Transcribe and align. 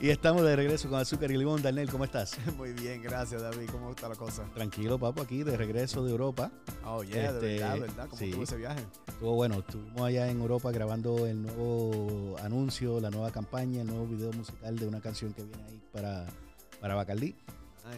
Y 0.00 0.10
estamos 0.10 0.42
de 0.42 0.54
regreso 0.54 0.88
con 0.88 1.00
Azúcar 1.00 1.28
y 1.32 1.36
Limón. 1.36 1.60
Daniel, 1.60 1.90
¿cómo 1.90 2.04
estás? 2.04 2.36
Muy 2.56 2.72
bien, 2.72 3.02
gracias 3.02 3.42
David. 3.42 3.68
¿Cómo 3.70 3.90
está 3.90 4.08
la 4.08 4.14
cosa? 4.14 4.44
Tranquilo, 4.54 4.96
papo, 4.96 5.22
aquí 5.22 5.42
de 5.42 5.56
regreso 5.56 6.04
de 6.04 6.12
Europa. 6.12 6.52
Oh, 6.84 7.02
yeah, 7.02 7.32
de 7.32 7.56
Este, 7.56 7.58
verdad, 7.64 7.80
¿verdad? 7.80 8.04
¿Cómo 8.08 8.16
sí. 8.18 8.24
estuvo 8.26 8.44
ese 8.44 8.56
viaje? 8.56 8.80
Estuvo 9.08 9.34
bueno, 9.34 9.58
estuvimos 9.58 10.02
allá 10.02 10.28
en 10.30 10.40
Europa 10.40 10.70
grabando 10.70 11.26
el 11.26 11.42
nuevo 11.42 12.36
anuncio, 12.44 13.00
la 13.00 13.10
nueva 13.10 13.32
campaña, 13.32 13.80
el 13.80 13.88
nuevo 13.88 14.06
video 14.06 14.32
musical 14.32 14.78
de 14.78 14.86
una 14.86 15.00
canción 15.00 15.32
que 15.32 15.42
viene 15.42 15.64
ahí 15.68 15.82
para, 15.92 16.26
para 16.80 16.94
Bacardí. 16.94 17.34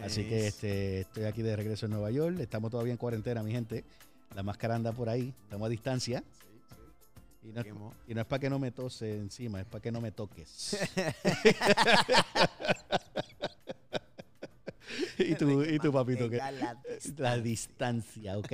Así 0.03 0.23
que 0.23 0.35
Nice. 0.35 0.47
este, 0.47 0.99
estoy 1.01 1.25
aquí 1.25 1.43
de 1.43 1.55
regreso 1.55 1.85
en 1.85 1.91
Nueva 1.91 2.09
York. 2.09 2.39
Estamos 2.39 2.71
todavía 2.71 2.93
en 2.93 2.97
cuarentena, 2.97 3.43
mi 3.43 3.51
gente. 3.51 3.83
La 4.33 4.41
máscara 4.41 4.73
anda 4.75 4.91
por 4.91 5.07
ahí, 5.09 5.33
estamos 5.43 5.67
a 5.67 5.69
distancia. 5.69 6.23
Sí. 6.31 6.50
Y 7.51 7.53
no, 7.53 7.61
es, 7.61 7.67
y 8.07 8.13
no 8.15 8.21
es 8.21 8.27
para 8.27 8.39
que 8.39 8.49
no 8.49 8.57
me 8.59 8.71
tose 8.71 9.17
encima, 9.17 9.61
es 9.61 9.67
para 9.67 9.81
que 9.81 9.91
no 9.91 10.01
me 10.01 10.11
toques. 10.11 10.77
y 15.17 15.35
tú, 15.35 15.63
y 15.63 15.79
tu 15.79 15.91
papito, 15.93 16.29
que, 16.29 16.37
la 16.37 16.77
la 17.17 17.37
distancia, 17.37 18.37
¿ok? 18.37 18.51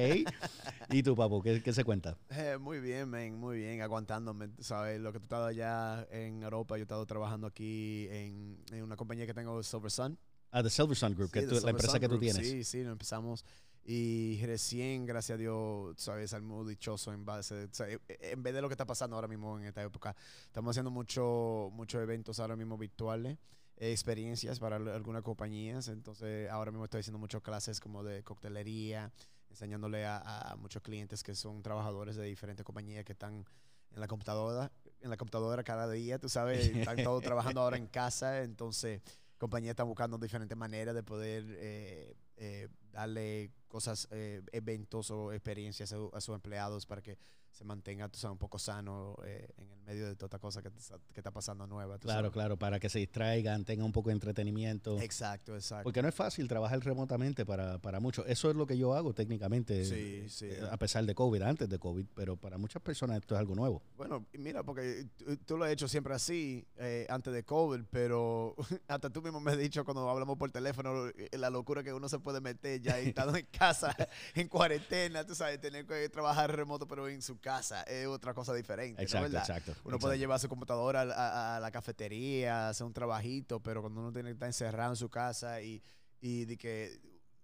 ¿Y 0.89 1.03
tu 1.03 1.15
papo, 1.15 1.41
qué, 1.41 1.61
qué 1.63 1.73
se 1.73 1.83
cuenta? 1.83 2.17
Eh, 2.29 2.57
muy 2.59 2.79
bien, 2.79 3.09
man, 3.09 3.33
muy 3.35 3.57
bien, 3.59 3.81
aguantándome, 3.81 4.49
¿sabes? 4.59 4.99
Lo 4.99 5.11
que 5.11 5.19
tú 5.19 5.25
estabas 5.25 5.49
allá 5.49 6.07
en 6.11 6.43
Europa, 6.43 6.75
yo 6.77 6.81
he 6.81 6.83
estado 6.83 7.05
trabajando 7.05 7.47
aquí 7.47 8.07
en, 8.09 8.57
en 8.71 8.83
una 8.83 8.95
compañía 8.95 9.25
que 9.25 9.33
tengo, 9.33 9.61
Silver 9.63 9.91
Sun. 9.91 10.17
Ah, 10.51 10.63
The 10.63 10.69
Silver 10.69 10.95
Sun 10.95 11.15
Group, 11.15 11.31
que 11.31 11.41
Sí, 11.41 11.47
tú- 11.47 11.55
de 11.55 11.61
la 11.61 11.71
empresa 11.71 11.91
Sun 11.93 11.99
que 12.01 12.07
tú 12.07 12.11
Group. 12.17 12.21
tienes. 12.21 12.47
Sí, 12.47 12.63
sí, 12.63 12.79
empezamos. 12.81 13.43
Y 13.89 14.41
recién, 14.45 15.05
gracias 15.05 15.35
a 15.35 15.39
Dios, 15.39 15.95
sabes, 15.97 16.31
salimos 16.31 16.67
dichoso 16.67 17.13
en 17.13 17.23
base, 17.23 17.69
sea, 17.71 17.87
eh, 17.87 17.99
en 18.19 18.43
vez 18.43 18.53
de 18.53 18.61
lo 18.61 18.67
que 18.67 18.73
está 18.73 18.85
pasando 18.85 19.15
ahora 19.15 19.29
mismo 19.29 19.57
en 19.57 19.63
esta 19.63 19.81
época. 19.81 20.13
Estamos 20.45 20.71
haciendo 20.71 20.91
mucho, 20.91 21.69
muchos 21.71 22.01
eventos 22.01 22.37
ahora 22.41 22.57
mismo 22.57 22.77
virtuales, 22.77 23.37
eh, 23.77 23.91
experiencias 23.93 24.59
para 24.59 24.75
al- 24.75 24.89
algunas 24.89 25.23
compañías. 25.23 25.87
Entonces, 25.87 26.49
ahora 26.49 26.69
mismo 26.71 26.83
estoy 26.83 26.99
haciendo 26.99 27.17
muchas 27.17 27.41
clases 27.41 27.79
como 27.79 28.03
de 28.03 28.23
coctelería, 28.23 29.09
enseñándole 29.49 30.05
a, 30.05 30.17
a 30.17 30.55
muchos 30.57 30.81
clientes 30.81 31.23
que 31.23 31.33
son 31.33 31.63
trabajadores 31.63 32.17
de 32.17 32.25
diferentes 32.25 32.65
compañías 32.65 33.05
que 33.05 33.13
están 33.13 33.45
en 33.91 33.99
la 34.01 34.07
computadora, 34.07 34.69
en 34.99 35.09
la 35.09 35.15
computadora 35.15 35.63
cada 35.63 35.89
día, 35.89 36.19
tú 36.19 36.27
sabes, 36.27 36.75
están 36.75 37.01
todos 37.05 37.23
trabajando 37.23 37.61
ahora 37.61 37.77
en 37.77 37.87
casa, 37.87 38.43
entonces 38.43 39.01
compañías 39.37 39.71
están 39.71 39.87
buscando 39.87 40.17
diferentes 40.17 40.57
maneras 40.57 40.93
de 40.93 41.03
poder 41.03 41.45
eh, 41.47 42.15
eh, 42.35 42.67
darle 42.91 43.49
cosas, 43.67 44.07
eh, 44.11 44.41
eventos 44.51 45.11
o 45.11 45.31
experiencias 45.31 45.93
a, 45.93 45.97
a 46.13 46.21
sus 46.21 46.35
empleados 46.35 46.85
para 46.85 47.01
que 47.01 47.17
se 47.51 47.63
mantenga 47.63 48.07
tú 48.09 48.19
sabes, 48.19 48.33
un 48.33 48.37
poco 48.37 48.59
sano 48.59 49.15
eh, 49.25 49.47
en 49.57 49.71
el 49.71 49.79
medio 49.81 50.05
de 50.07 50.15
toda 50.15 50.27
esta 50.27 50.39
cosa 50.39 50.61
que, 50.61 50.69
te 50.69 50.79
está- 50.79 50.99
que 51.13 51.19
está 51.19 51.31
pasando 51.31 51.65
nueva. 51.65 51.97
Claro, 51.97 52.19
sabes. 52.19 52.31
claro, 52.31 52.57
para 52.57 52.79
que 52.79 52.89
se 52.89 52.99
distraigan, 52.99 53.65
tengan 53.65 53.85
un 53.85 53.91
poco 53.91 54.09
de 54.09 54.13
entretenimiento. 54.13 54.99
Exacto, 54.99 55.55
exacto. 55.55 55.83
Porque 55.83 56.01
no 56.01 56.07
es 56.09 56.15
fácil 56.15 56.47
trabajar 56.47 56.79
remotamente 56.81 57.45
para, 57.45 57.79
para 57.79 57.99
muchos. 57.99 58.25
Eso 58.27 58.49
es 58.49 58.55
lo 58.55 58.67
que 58.67 58.77
yo 58.77 58.93
hago 58.93 59.13
técnicamente, 59.13 59.85
Sí, 59.85 60.29
sí. 60.29 60.45
eh, 60.45 60.61
a 60.69 60.77
pesar 60.77 61.05
de 61.05 61.15
COVID, 61.15 61.41
antes 61.41 61.67
de 61.69 61.79
COVID, 61.79 62.05
pero 62.13 62.35
para 62.37 62.57
muchas 62.57 62.81
personas 62.81 63.17
esto 63.17 63.33
es 63.35 63.39
algo 63.39 63.55
nuevo. 63.55 63.81
Bueno, 63.95 64.25
mira, 64.33 64.63
porque 64.63 65.07
tú, 65.17 65.37
tú 65.37 65.57
lo 65.57 65.65
has 65.65 65.71
hecho 65.71 65.87
siempre 65.87 66.13
así, 66.13 66.67
eh, 66.77 67.07
antes 67.09 67.33
de 67.33 67.43
COVID, 67.43 67.81
pero 67.89 68.55
hasta 68.87 69.09
tú 69.09 69.21
mismo 69.21 69.39
me 69.39 69.51
has 69.51 69.57
dicho 69.57 69.83
cuando 69.85 70.09
hablamos 70.09 70.37
por 70.37 70.51
teléfono 70.51 71.07
eh, 71.07 71.29
la 71.37 71.49
locura 71.49 71.81
que 71.81 71.93
uno 71.93 72.07
se 72.09 72.19
puede 72.19 72.41
meter 72.41 72.81
ya 72.81 72.99
estando 72.99 73.35
en 73.37 73.45
casa, 73.51 73.95
en 74.35 74.47
cuarentena, 74.47 75.25
tú 75.25 75.33
sabes, 75.33 75.59
tener 75.61 75.85
que 75.85 76.09
trabajar 76.09 76.55
remoto, 76.55 76.87
pero 76.87 77.07
en 77.07 77.21
su 77.21 77.36
casa 77.39 77.83
es 77.83 78.07
otra 78.07 78.33
cosa 78.33 78.53
diferente. 78.53 79.01
Exacto, 79.01 79.37
exacto. 79.37 79.71
Uno 79.71 79.79
exacto. 79.79 79.99
puede 79.99 80.17
llevar 80.19 80.39
su 80.39 80.47
computadora 80.49 81.01
a, 81.01 81.05
a- 81.05 81.55
a 81.57 81.59
la 81.59 81.71
cafetería, 81.71 82.69
hacer 82.69 82.85
un 82.87 82.93
trabajito, 82.93 83.61
pero 83.61 83.81
cuando 83.81 84.01
uno 84.01 84.11
tiene 84.13 84.29
que 84.29 84.33
estar 84.33 84.47
encerrado 84.47 84.91
en 84.91 84.95
su 84.97 85.09
casa 85.09 85.61
y, 85.61 85.81
y 86.21 86.45
de 86.45 86.57
que, 86.57 86.99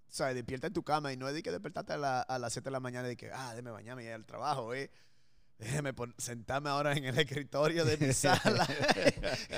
¿sabes? 0.07 0.35
Despierta 0.35 0.67
en 0.67 0.73
tu 0.73 0.83
cama 0.83 1.11
y 1.13 1.17
no 1.17 1.27
es 1.27 1.33
de 1.33 1.43
que 1.43 1.51
despertarte 1.51 1.93
a, 1.93 1.97
la- 1.97 2.21
a 2.21 2.39
las 2.39 2.53
7 2.53 2.65
de 2.65 2.71
la 2.71 2.79
mañana 2.79 3.07
y 3.07 3.11
de 3.11 3.17
que, 3.17 3.31
ah, 3.31 3.51
déjame 3.51 3.71
bañarme 3.71 4.03
y 4.03 4.07
ir 4.07 4.13
al 4.13 4.25
trabajo, 4.25 4.73
¿eh? 4.73 4.89
Déjame 5.59 5.93
pon- 5.93 6.15
sentarme 6.17 6.69
ahora 6.71 6.93
en 6.93 7.05
el 7.05 7.17
escritorio 7.17 7.85
de 7.85 7.95
mi 7.97 8.11
sala 8.13 8.67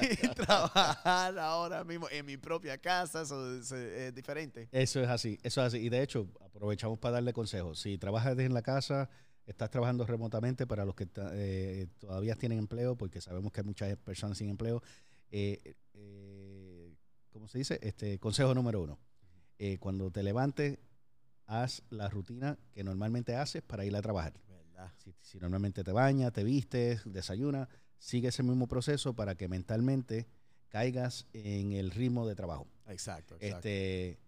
y 0.01 0.27
trabajar 0.29 1.39
ahora 1.39 1.83
mismo 1.83 2.07
en 2.11 2.25
mi 2.25 2.37
propia 2.37 2.77
casa. 2.77 3.21
Eso 3.21 3.55
es, 3.57 3.71
es 3.71 4.13
diferente. 4.13 4.67
Eso 4.71 5.01
es 5.01 5.09
así, 5.09 5.39
eso 5.41 5.61
es 5.61 5.67
así. 5.67 5.77
Y 5.79 5.89
de 5.89 6.01
hecho, 6.03 6.27
aprovechamos 6.45 6.99
para 6.99 7.13
darle 7.13 7.33
consejos. 7.33 7.79
Si 7.79 7.97
trabajas 7.97 8.37
en 8.37 8.53
la 8.53 8.61
casa, 8.61 9.09
estás 9.45 9.69
trabajando 9.69 10.05
remotamente 10.05 10.65
para 10.67 10.85
los 10.85 10.95
que 10.95 11.07
eh, 11.33 11.87
todavía 11.99 12.35
tienen 12.35 12.59
empleo, 12.59 12.95
porque 12.95 13.21
sabemos 13.21 13.51
que 13.51 13.61
hay 13.61 13.65
muchas 13.67 13.97
personas 13.97 14.37
sin 14.37 14.49
empleo. 14.49 14.81
Eh, 15.31 15.75
eh, 15.93 16.93
¿Cómo 17.31 17.47
se 17.47 17.57
dice? 17.57 17.79
Este 17.81 18.19
consejo 18.19 18.53
número 18.53 18.81
uno. 18.81 18.99
Cuando 19.79 20.11
te 20.11 20.21
levantes, 20.21 20.79
haz 21.47 21.81
la 21.89 22.09
rutina 22.09 22.57
que 22.73 22.83
normalmente 22.83 23.35
haces 23.35 23.61
para 23.61 23.85
ir 23.85 23.95
a 23.95 24.01
trabajar. 24.01 24.33
Si, 24.97 25.13
si 25.21 25.39
normalmente 25.39 25.83
te 25.83 25.91
bañas, 25.93 26.33
te 26.33 26.43
vistes, 26.43 27.01
desayunas, 27.05 27.69
sigue 27.97 28.27
ese 28.27 28.43
mismo 28.43 28.67
proceso 28.67 29.15
para 29.15 29.35
que 29.35 29.47
mentalmente 29.47 30.27
caigas 30.67 31.27
en 31.31 31.71
el 31.71 31.91
ritmo 31.91 32.27
de 32.27 32.35
trabajo. 32.35 32.67
Exacto, 32.87 33.35
exacto. 33.35 33.57
Este, 33.57 34.19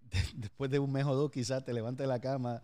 de- 0.00 0.22
después 0.36 0.70
de 0.70 0.78
un 0.78 0.90
mes 0.90 1.04
o 1.04 1.14
dos, 1.14 1.30
quizás 1.30 1.64
te 1.64 1.74
levantes 1.74 2.04
de 2.04 2.08
la 2.08 2.20
cama 2.20 2.62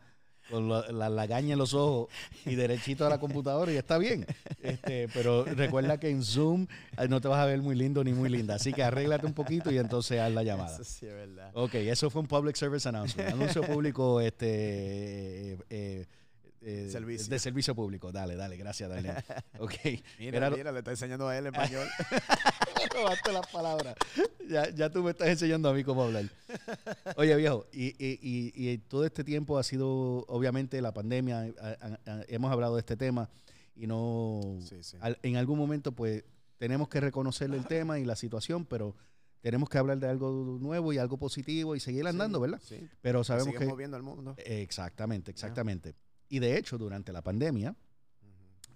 con 0.50 0.68
la, 0.68 0.90
la 0.92 1.08
lagaña 1.08 1.52
en 1.54 1.58
los 1.58 1.74
ojos 1.74 2.08
y 2.44 2.54
derechito 2.54 3.06
a 3.06 3.10
la 3.10 3.18
computadora 3.18 3.72
y 3.72 3.76
está 3.76 3.98
bien. 3.98 4.24
Este, 4.62 5.08
pero 5.12 5.44
recuerda 5.44 5.98
que 5.98 6.08
en 6.10 6.22
Zoom 6.22 6.66
eh, 6.98 7.08
no 7.08 7.20
te 7.20 7.28
vas 7.28 7.38
a 7.40 7.46
ver 7.46 7.60
muy 7.62 7.74
lindo 7.76 8.02
ni 8.04 8.12
muy 8.12 8.28
linda. 8.28 8.54
Así 8.56 8.72
que 8.72 8.82
arréglate 8.82 9.26
un 9.26 9.34
poquito 9.34 9.70
y 9.70 9.78
entonces 9.78 10.20
haz 10.20 10.32
la 10.32 10.42
llamada. 10.42 10.74
Eso 10.74 10.84
sí 10.84 11.06
es 11.06 11.12
verdad. 11.14 11.50
Ok, 11.54 11.74
eso 11.74 12.10
fue 12.10 12.20
un 12.22 12.28
public 12.28 12.56
service 12.56 12.88
announcement. 12.88 13.30
Anuncio 13.30 13.62
público 13.62 14.20
este, 14.20 14.46
eh, 15.52 15.58
eh, 15.70 16.06
eh, 16.62 16.88
Servicio. 16.90 17.28
de 17.28 17.38
servicio 17.38 17.74
público. 17.76 18.10
Dale, 18.10 18.34
dale, 18.34 18.56
gracias, 18.56 18.88
Daniel. 18.90 19.14
Ok. 19.58 19.74
Mira, 20.18 20.36
Era- 20.38 20.50
mira, 20.50 20.72
le 20.72 20.78
está 20.78 20.90
enseñando 20.90 21.28
a 21.28 21.38
él 21.38 21.46
español. 21.46 21.86
robaste 22.88 23.32
las 23.32 23.46
palabras. 23.48 23.94
Ya, 24.48 24.70
ya 24.70 24.90
tú 24.90 25.02
me 25.02 25.10
estás 25.10 25.28
enseñando 25.28 25.68
a 25.68 25.74
mí 25.74 25.82
cómo 25.84 26.04
hablar. 26.04 26.24
Oye, 27.16 27.34
viejo, 27.36 27.66
y, 27.72 27.86
y- 28.04 28.18
y- 28.22 28.68
y 28.70 28.78
todo 28.78 29.04
este 29.04 29.24
tiempo 29.24 29.58
ha 29.58 29.62
sido, 29.62 30.24
obviamente, 30.28 30.80
la 30.80 30.92
pandemia. 30.94 31.52
a- 31.60 31.66
a- 31.68 32.12
a- 32.12 32.24
hemos 32.28 32.52
hablado 32.52 32.74
de 32.76 32.80
este 32.80 32.96
tema 32.96 33.28
y 33.74 33.86
no. 33.86 34.58
Sí, 34.68 34.82
sí. 34.82 34.96
al- 35.00 35.18
en 35.22 35.36
algún 35.36 35.58
momento, 35.58 35.92
pues, 35.92 36.24
tenemos 36.58 36.88
que 36.88 37.00
reconocer 37.00 37.50
el 37.52 37.66
tema 37.66 37.98
y 37.98 38.04
la 38.04 38.16
situación, 38.16 38.64
pero 38.64 38.94
tenemos 39.42 39.68
que 39.68 39.78
hablar 39.78 39.98
de 39.98 40.08
algo 40.08 40.58
nuevo 40.60 40.92
y 40.92 40.98
algo 40.98 41.18
positivo 41.18 41.76
y 41.76 41.80
seguir 41.80 42.06
andando, 42.06 42.40
¿verdad? 42.40 42.60
Sí. 42.64 42.88
Pero 43.02 43.22
sabemos 43.24 43.54
que. 43.54 43.66
moviendo 43.66 43.96
el 43.96 44.02
mundo. 44.02 44.34
Exactamente, 44.38 45.30
exactamente. 45.30 45.94
Y 46.28 46.38
de 46.38 46.56
hecho, 46.56 46.78
durante 46.78 47.12
la 47.12 47.22
pandemia, 47.22 47.76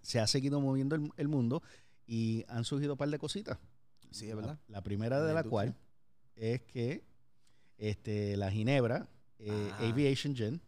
se 0.02 0.18
ha 0.20 0.26
seguido 0.26 0.60
moviendo 0.60 0.94
el, 0.96 1.10
el 1.16 1.28
mundo 1.28 1.62
y 2.06 2.44
han 2.48 2.64
surgido 2.64 2.92
un 2.94 2.98
par 2.98 3.08
de 3.08 3.18
cositas. 3.18 3.58
Sí, 4.10 4.24
es 4.26 4.30
La- 4.30 4.36
verdad. 4.36 4.58
La, 4.68 4.82
primera 4.82 5.22
de 5.22 5.34
la 5.34 5.42
cual 5.44 5.74
es 6.36 6.62
que 6.62 7.04
este, 7.78 8.36
la 8.36 8.50
Ginebra 8.50 9.08
eh, 9.38 9.70
Ah. 9.72 9.88
Aviation 9.88 10.34
Gin, 10.36 10.60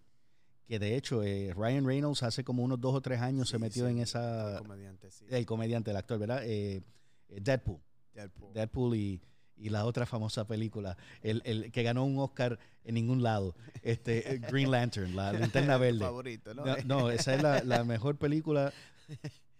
que 0.66 0.78
de 0.78 0.97
hecho 0.97 1.22
eh, 1.22 1.52
Ryan 1.54 1.84
Reynolds 1.86 2.22
hace 2.22 2.42
como 2.44 2.62
unos 2.62 2.81
dos 2.81 2.94
o 2.94 3.00
tres 3.02 3.20
años 3.20 3.48
se 3.48 3.58
metió 3.58 3.84
sí, 3.86 3.91
en 3.91 3.98
el 3.98 4.04
esa... 4.04 4.56
comediante, 4.58 5.10
sí. 5.10 5.26
El 5.28 5.44
comediante, 5.44 5.91
el 5.91 5.97
actor, 5.97 6.19
¿verdad? 6.19 6.41
Eh, 6.44 6.82
Deadpool. 7.28 7.81
Deadpool. 8.14 8.52
Deadpool 8.54 8.97
y, 8.97 9.20
y 9.56 9.69
la 9.70 9.84
otra 9.84 10.06
famosa 10.06 10.47
película, 10.47 10.97
el, 11.20 11.42
el 11.44 11.70
que 11.72 11.82
ganó 11.82 12.04
un 12.04 12.19
Oscar 12.19 12.58
en 12.84 12.94
ningún 12.94 13.22
lado, 13.22 13.54
este, 13.82 14.41
Green 14.50 14.70
Lantern, 14.70 15.14
la 15.14 15.32
linterna 15.34 15.76
verde. 15.78 16.00
favorito, 16.00 16.55
¿no? 16.55 16.64
No, 16.64 16.76
no, 16.84 17.11
esa 17.11 17.34
es 17.34 17.43
la, 17.43 17.62
la 17.64 17.84
mejor 17.84 18.16
película 18.16 18.72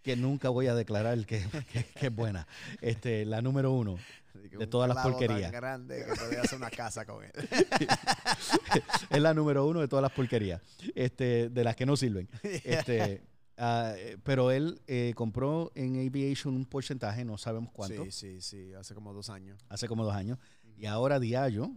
que 0.03 0.15
nunca 0.15 0.49
voy 0.49 0.67
a 0.67 0.75
declarar 0.75 1.25
que, 1.25 1.43
que- 1.71 1.83
que 1.85 2.07
es 2.07 2.15
buena. 2.15 2.45
Este, 2.81 3.25
la 3.25 3.41
número 3.41 3.71
uno. 3.71 3.97
De 4.33 4.67
todas 4.67 4.87
las 4.93 5.03
porquerías. 5.03 5.43
Tan 5.43 5.51
grande 5.51 6.05
que 6.05 6.13
podía 6.19 6.41
hacer 6.41 6.57
una 6.57 6.69
casa 6.69 7.05
con 7.05 7.23
él. 7.23 7.31
es 9.09 9.21
la 9.21 9.33
número 9.33 9.65
uno 9.65 9.79
de 9.79 9.87
todas 9.87 10.01
las 10.03 10.11
porquerías. 10.11 10.61
Este, 10.95 11.49
de 11.49 11.63
las 11.63 11.75
que 11.75 11.85
no 11.85 11.95
sirven. 11.95 12.27
Este, 12.43 13.23
eh, 13.57 14.17
pero 14.23 14.51
él 14.51 14.81
eh, 14.87 15.13
compró 15.15 15.71
en 15.75 16.05
Aviation 16.07 16.55
un 16.55 16.65
porcentaje, 16.65 17.23
no 17.23 17.37
sabemos 17.37 17.71
cuánto, 17.71 18.03
Sí, 18.05 18.11
sí, 18.11 18.41
sí. 18.41 18.73
Hace 18.73 18.93
como 18.95 19.13
dos 19.13 19.29
años. 19.29 19.63
hace 19.69 19.87
como 19.87 20.03
dos 20.03 20.15
años. 20.15 20.39
Y 20.75 20.87
ahora 20.87 21.19
Diallo, 21.19 21.69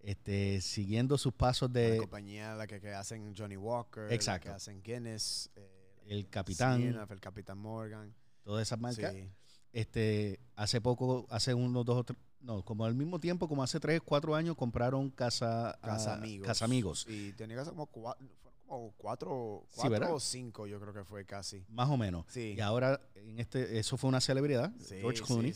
este, 0.00 0.60
siguiendo 0.60 1.16
sus 1.18 1.32
pasos 1.32 1.70
la 1.72 1.80
de 1.80 1.96
compañía 1.98 2.54
la 2.54 2.66
que, 2.66 2.80
que 2.80 2.92
hacen 2.94 3.34
Johnny 3.36 3.56
Walker. 3.56 4.12
Exacto. 4.12 4.48
La 4.48 4.52
que 4.54 4.56
hacen 4.56 4.82
Guinness. 4.82 5.50
eh, 5.56 5.60
la 5.60 5.77
El 6.08 6.28
Capitán. 6.28 6.82
El 6.82 7.20
Capitán 7.20 7.58
Morgan. 7.58 8.14
todas 8.42 8.66
esas 8.66 8.80
marcas, 8.80 9.12
Sí. 9.12 9.28
este, 9.72 10.40
hace 10.56 10.80
poco, 10.80 11.26
hace 11.30 11.52
unos 11.54 11.84
dos 11.84 11.98
o 11.98 12.04
tres, 12.04 12.18
no, 12.40 12.64
como 12.64 12.84
al 12.84 12.94
mismo 12.94 13.18
tiempo, 13.20 13.46
como 13.48 13.62
hace 13.62 13.78
tres, 13.80 14.00
cuatro 14.04 14.34
años, 14.34 14.56
compraron 14.56 15.10
Casa, 15.10 15.78
Casa 15.82 16.14
ah, 16.14 16.16
Amigos. 16.16 16.46
Casa 16.46 16.64
Amigos. 16.64 17.06
Y 17.08 17.32
tenía 17.32 17.56
casa 17.56 17.70
como 17.70 17.86
cuatro, 17.86 18.26
como 18.66 18.92
cuatro, 18.96 19.66
cuatro 19.74 20.14
o 20.14 20.20
cinco, 20.20 20.66
yo 20.66 20.80
creo 20.80 20.94
que 20.94 21.04
fue 21.04 21.24
casi. 21.24 21.64
Más 21.68 21.88
o 21.90 21.96
menos. 21.96 22.24
Sí. 22.28 22.54
Y 22.56 22.60
ahora, 22.60 23.00
en 23.14 23.38
este, 23.38 23.78
eso 23.78 23.96
fue 23.96 24.08
una 24.08 24.20
celebridad, 24.20 24.72
Sí, 24.78 24.96
George 25.00 25.22
Clooney. 25.22 25.52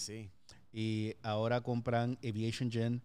Y 0.72 1.14
ahora 1.22 1.60
compran 1.60 2.19
Aviation 2.26 2.70
Gen, 2.70 3.02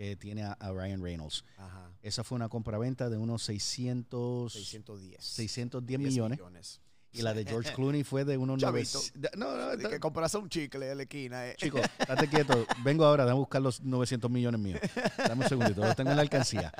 que 0.00 0.16
tiene 0.16 0.44
a, 0.44 0.52
a 0.52 0.72
Ryan 0.72 1.02
Reynolds. 1.02 1.44
Ajá. 1.58 1.90
Esa 2.00 2.24
fue 2.24 2.36
una 2.36 2.48
compraventa 2.48 3.10
de 3.10 3.18
unos 3.18 3.42
600, 3.42 4.50
610. 4.50 5.22
610 5.22 5.86
10 5.86 6.00
millones. 6.00 6.80
Y 7.12 7.20
la 7.20 7.34
de 7.34 7.44
George 7.44 7.74
Clooney 7.74 8.02
fue 8.02 8.24
de 8.24 8.38
unos 8.38 8.58
Chavito. 8.58 8.96
900. 8.98 9.32
No, 9.36 9.54
no, 9.58 9.76
De 9.76 9.90
que 9.90 10.00
compras 10.00 10.34
un 10.36 10.48
chicle 10.48 10.90
en 10.90 10.96
la 10.96 11.02
esquina. 11.02 11.48
eh. 11.48 11.54
Chico, 11.58 11.76
estate 11.98 12.28
quieto. 12.28 12.66
Vengo 12.82 13.04
ahora, 13.04 13.24
déjame 13.24 13.40
buscar 13.40 13.60
los 13.60 13.82
900 13.82 14.30
millones 14.30 14.58
míos. 14.58 14.80
Dame 15.18 15.42
un 15.42 15.48
segundito, 15.50 15.82
los 15.84 15.94
tengo 15.94 16.12
en 16.12 16.16
la 16.16 16.22
alcancía. 16.22 16.72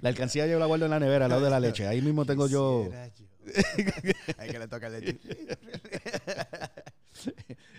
La 0.00 0.08
alcancía 0.08 0.48
yo 0.48 0.58
la 0.58 0.66
guardo 0.66 0.86
en 0.86 0.90
la 0.90 0.98
nevera, 0.98 1.26
al 1.26 1.30
lado 1.30 1.44
de 1.44 1.50
la 1.50 1.60
leche. 1.60 1.86
Ahí 1.86 2.02
mismo 2.02 2.24
tengo 2.24 2.48
yo. 2.48 2.90
Ahí 4.38 4.50
que 4.50 4.58
le 4.58 4.66
toca 4.66 4.88
leche. 4.88 5.16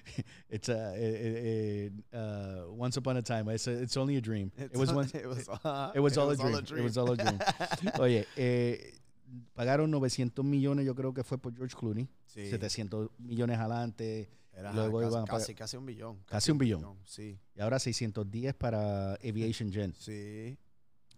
It's 0.55 0.69
a, 0.69 0.93
eh, 0.95 1.89
eh, 2.13 2.17
uh, 2.17 2.71
once 2.73 2.97
upon 2.97 3.17
a 3.17 3.21
time. 3.21 3.49
It's, 3.53 3.67
a- 3.67 3.81
it's 3.81 3.97
only 3.97 4.15
a 4.17 4.21
dream. 4.21 4.51
It 4.57 4.75
was 4.77 4.93
once. 4.93 5.13
it 5.13 5.25
was, 5.27 5.47
uh, 5.49 5.91
It 5.93 5.99
was 5.99 6.17
all 6.17 6.29
a 6.31 6.35
dream. 6.35 6.55
It 6.79 6.83
was 6.83 6.97
all 6.97 7.11
a 7.11 7.15
dream. 7.17 7.39
Oye, 7.99 8.25
eh, 8.37 8.93
pagaron 9.53 9.91
900 9.91 10.43
millones, 10.45 10.85
yo 10.85 10.95
creo 10.95 11.13
que 11.13 11.23
fue 11.23 11.37
por 11.37 11.53
George 11.53 11.75
Clooney. 11.75 12.07
Sí, 12.25 12.49
700 12.49 13.09
millones 13.19 13.57
adelante. 13.59 14.29
era 14.53 14.71
luego 14.71 14.99
casi, 14.99 15.11
iban 15.11 15.23
a 15.23 15.25
pagar- 15.25 15.39
casi, 15.41 15.55
casi 15.55 15.77
un 15.77 15.85
billón. 15.85 16.19
Casi 16.25 16.51
un 16.51 16.57
billón. 16.57 16.97
Sí, 17.03 17.37
Y 17.55 17.59
ahora 17.61 17.77
610 17.77 18.53
para 18.55 19.13
Aviation 19.15 19.71
Gen. 19.71 19.93
sí. 19.97 20.57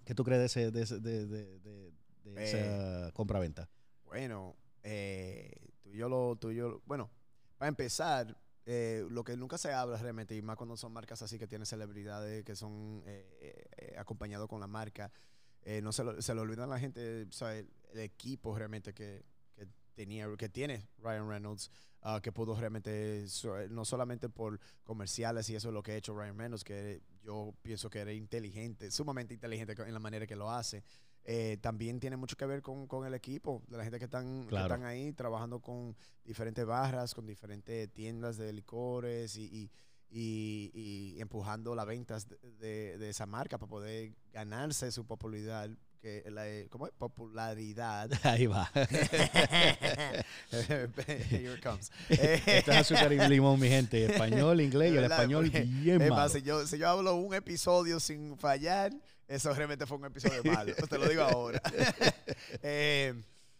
¿Qué 0.06 0.16
tú 0.16 0.24
crees 0.24 0.40
de, 0.40 0.45
ese, 0.45 0.72
de, 0.72 0.86
de, 1.01 1.28
de, 1.28 1.60
de- 1.60 1.94
Eh. 2.38 2.44
esa 2.44 3.12
compraventa? 3.13 3.69
Bueno, 4.06 4.56
eh, 4.83 5.51
tú 5.83 5.94
y 5.94 5.98
yo 5.98 6.07
lo, 6.10 6.36
tú 6.38 6.50
y 6.51 6.56
yo, 6.56 6.81
bueno, 6.86 7.10
para 7.57 7.68
empezar, 7.69 8.36
eh, 8.69 9.06
lo 9.10 9.24
que 9.24 9.38
nunca 9.38 9.58
se 9.58 9.72
habla 9.72 9.96
realmente, 9.98 10.36
y 10.36 10.42
más 10.42 10.58
cuando 10.58 10.75
son 10.75 10.92
marcas 10.92 11.22
así 11.22 11.40
que 11.40 11.48
tienen 11.48 11.66
celebridades 11.66 12.44
que 12.44 12.54
son 12.54 13.02
eh, 13.06 13.66
eh, 13.78 13.96
con 14.50 14.60
la 14.60 14.68
marca, 14.68 15.10
eh, 15.62 15.81
no 15.81 15.94
se, 15.94 16.04
lo, 16.04 16.22
se 16.22 16.36
le 16.36 16.42
olvida 16.42 16.66
a 16.66 16.68
la 16.68 16.78
gente, 16.78 17.22
el, 17.22 17.69
equipo 17.94 18.54
realmente 18.58 18.94
que, 18.94 19.24
que 19.56 19.69
tenía, 19.96 20.28
que 20.38 20.50
tiene 20.50 20.90
Ryan 20.98 21.30
Reynolds, 21.30 21.72
ah, 22.02 22.19
que 22.22 22.34
pudo 22.34 22.60
realmente, 22.60 23.25
so- 23.30 23.68
no 23.69 23.86
solamente 23.86 24.28
por 24.28 24.60
comerciales 24.84 25.50
y 25.50 25.56
eso 25.56 25.69
es 25.69 25.74
lo 25.74 25.81
que 25.81 25.94
ha 25.94 25.96
hecho 25.96 26.14
Ryan 26.14 26.38
Reynolds, 26.38 26.66
que 26.66 27.02
yo 27.24 27.54
pienso 27.62 27.90
que 27.90 28.00
era 28.00 28.12
inteligente, 28.12 28.92
sumamente 28.92 29.34
inteligente 29.34 29.75
en 29.81 29.94
la 29.94 30.00
manera 30.02 30.28
que 30.28 30.36
lo 30.36 30.52
hace. 30.52 30.84
Eh, 31.29 31.57
también 31.59 32.00
tiene 32.00 32.15
mucho 32.15 32.38
que 32.38 32.45
ver 32.45 32.62
con, 32.62 32.88
con 32.88 33.06
el 33.06 33.13
equipo, 33.13 33.62
de 33.68 33.75
la 33.75 33.83
gente 33.83 34.00
que 34.00 34.06
están, 34.06 34.47
que 34.47 34.56
están 34.56 34.85
ahí 34.85 35.12
trabajando 35.12 35.59
con 35.59 35.94
diferentes 36.24 36.65
barras, 36.65 37.13
con 37.13 37.25
diferentes 37.27 37.91
tiendas 37.91 38.38
de 38.38 38.53
licores 38.53 39.35
y, 39.35 39.44
y, 39.44 39.69
y- 40.09 40.71
y 41.18 41.19
empujando 41.21 41.75
las 41.75 41.85
ventas 41.85 42.29
de, 42.29 42.38
de- 42.59 42.97
de 42.97 43.09
esa 43.09 43.25
marca 43.25 43.57
para 43.57 43.69
poder 43.69 44.13
ganarse 44.31 44.89
su 44.91 45.06
popularidad. 45.06 45.69
Que 46.01 46.24
la, 46.31 46.45
¿Cómo 46.69 46.88
es? 46.88 46.94
Popularidad. 46.94 48.09
Ahí 48.23 48.45
va. 48.45 48.71
Here 50.51 51.53
it 51.56 51.62
comes. 51.63 51.91
Esto 52.09 52.71
es 52.71 52.77
azúcar 52.77 53.12
y 53.12 53.19
limón, 53.27 53.59
mi 53.59 53.68
gente. 53.68 54.06
Español, 54.06 54.62
inglés 54.62 54.94
el 54.95 55.03
español 55.06 55.50
bien 55.50 56.01
es 56.01 56.09
malo. 56.09 56.15
más, 56.21 56.31
si 56.33 56.41
yo, 56.41 56.65
si 56.68 56.77
yo 56.77 56.88
hablo 56.89 57.15
un 57.15 57.33
episodio 57.33 58.00
sin 58.00 58.38
fallar, 58.38 58.91
eso 59.27 59.53
realmente 59.53 59.85
fue 59.85 59.97
un 59.97 60.06
episodio 60.06 60.44
malo. 60.44 60.74
Te 60.89 60.97
lo 60.97 61.07
digo 61.09 61.21
ahora. 61.24 61.62
eh, 62.62 63.13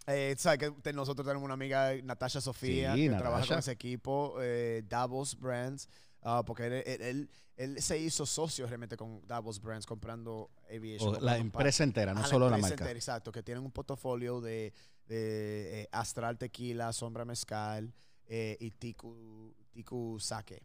eh, 0.08 0.36
sabes 0.38 0.60
que 0.60 0.72
te- 0.82 0.94
nosotros 0.94 1.26
tenemos 1.26 1.44
una 1.44 1.54
amiga, 1.56 1.94
Natasha 2.04 2.40
Sofía, 2.40 2.96
Sí, 2.96 3.10
que 3.10 3.16
trabaja 3.16 3.46
con 3.46 3.60
ese 3.60 3.72
equipo, 3.74 4.38
eh, 4.42 4.84
Davos 4.88 5.38
Brands, 5.38 5.90
ah, 6.22 6.44
porque 6.46 6.68
él, 6.68 6.74
él- 6.86 7.02
él- 7.02 7.30
él 7.58 7.82
se 7.82 7.98
hizo 7.98 8.26
socio 8.26 8.68
realmente 8.68 8.96
con 8.96 9.26
Davos 9.28 9.60
Brands 9.60 9.86
comprando 9.86 10.50
Aviation. 10.74 11.16
O 11.16 11.20
la 11.20 11.38
empresa 11.38 11.84
entera, 11.84 12.14
no 12.14 12.22
Ah, 12.22 12.28
solo 12.28 12.50
la 12.50 12.56
empresa 12.56 12.70
marca. 12.76 12.84
entera, 12.86 12.98
exacto, 12.98 13.32
que 13.32 13.44
tienen 13.44 13.64
un 13.66 13.72
portafolio 13.72 14.40
de, 14.40 14.72
de, 15.08 15.82
eh, 15.82 15.90
Astral 15.92 16.38
Tequila, 16.38 16.94
Sombra 16.94 17.26
Mezcal 17.26 17.94
eh, 18.28 18.56
y 18.62 18.72
Tiku, 18.72 19.54
Tiku 19.72 20.18
Sake. 20.20 20.62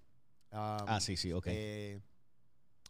Um, 0.53 0.59
Ah, 0.87 1.01
sí, 1.01 1.17
sí, 1.17 1.33
ok. 1.33 1.47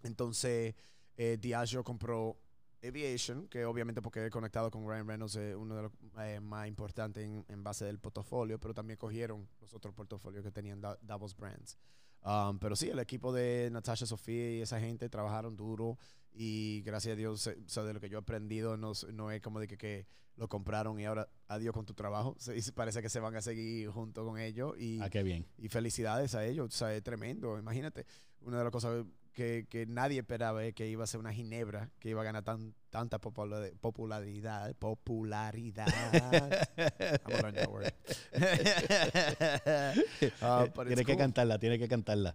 entonces, 0.02 0.74
eh, 1.16 1.36
Diageo 1.40 1.82
compró 1.84 2.36
Aviation, 2.82 3.46
que 3.48 3.64
obviamente 3.64 4.02
porque 4.02 4.24
es 4.26 4.30
conectado 4.32 4.70
con 4.70 4.86
Ryan 4.88 5.06
Reynolds 5.06 5.36
es 5.36 5.54
uno 5.54 5.76
de 5.76 5.82
los 5.82 5.92
eh, 6.18 6.40
más 6.40 6.66
importantes 6.66 7.24
en, 7.24 7.44
en 7.48 7.62
base 7.62 7.84
del 7.84 7.98
portafolio, 8.00 8.58
pero 8.58 8.74
también 8.74 8.96
cogieron 8.96 9.48
los 9.60 9.72
otros 9.74 9.94
portafolios 9.94 10.42
que 10.42 10.50
tenían 10.50 10.80
Da- 10.80 10.98
Davos 11.00 11.36
Brands. 11.36 11.78
Um, 12.24 12.58
pero 12.58 12.74
sí, 12.76 12.88
el 12.88 12.98
equipo 13.00 13.32
de 13.32 13.68
Natasha 13.72 14.06
Sofía 14.06 14.52
y 14.58 14.60
esa 14.62 14.78
gente 14.80 15.08
trabajaron 15.08 15.56
duro 15.56 15.98
y 16.32 16.82
gracias 16.82 17.12
a 17.12 17.16
Dios, 17.16 17.46
o 17.46 17.52
sea, 17.68 17.82
de 17.84 17.92
lo 17.94 18.00
que 18.00 18.08
yo 18.08 18.18
he 18.18 18.20
aprendido, 18.20 18.76
no, 18.76 18.92
no 19.12 19.30
es 19.30 19.40
como 19.42 19.58
de 19.60 19.66
que, 19.68 19.76
que 19.76 20.06
lo 20.36 20.48
compraron 20.48 20.98
y 20.98 21.04
ahora 21.04 21.28
adiós 21.48 21.74
con 21.74 21.84
tu 21.84 21.94
trabajo. 21.94 22.34
Se- 22.38 22.72
parece 22.72 23.02
que 23.02 23.08
se 23.08 23.20
van 23.20 23.34
a 23.36 23.42
seguir 23.42 23.90
junto 23.90 24.24
con 24.24 24.38
ellos 24.38 24.74
y, 24.78 25.00
Ah, 25.02 25.10
qué 25.10 25.22
bien. 25.22 25.46
y 25.58 25.68
felicidades 25.68 26.34
a 26.34 26.44
ellos. 26.46 26.68
O 26.74 26.76
sea, 26.76 26.94
es 26.94 27.02
tremendo. 27.02 27.58
Imagínate, 27.58 28.06
una 28.40 28.58
de 28.58 28.64
las 28.64 28.72
cosas 28.72 29.04
que, 29.32 29.66
que 29.68 29.86
nadie 29.86 30.20
esperaba 30.20 30.64
es 30.64 30.74
que 30.74 30.86
iba 30.88 31.04
a 31.04 31.06
ser 31.06 31.20
una 31.20 31.32
ginebra, 31.32 31.90
que 31.98 32.10
iba 32.10 32.20
a 32.20 32.24
ganar 32.24 32.44
tan, 32.44 32.74
tanta 32.90 33.18
popula- 33.20 33.72
popularidad. 33.80 34.74
Popularidad. 34.76 35.86
That 36.76 37.68
word. 37.68 37.92
But 40.74 40.86
tiene 40.86 41.04
que 41.04 41.12
cool. 41.12 41.18
cantarla, 41.18 41.58
tiene 41.58 41.78
que 41.78 41.88
cantarla. 41.88 42.34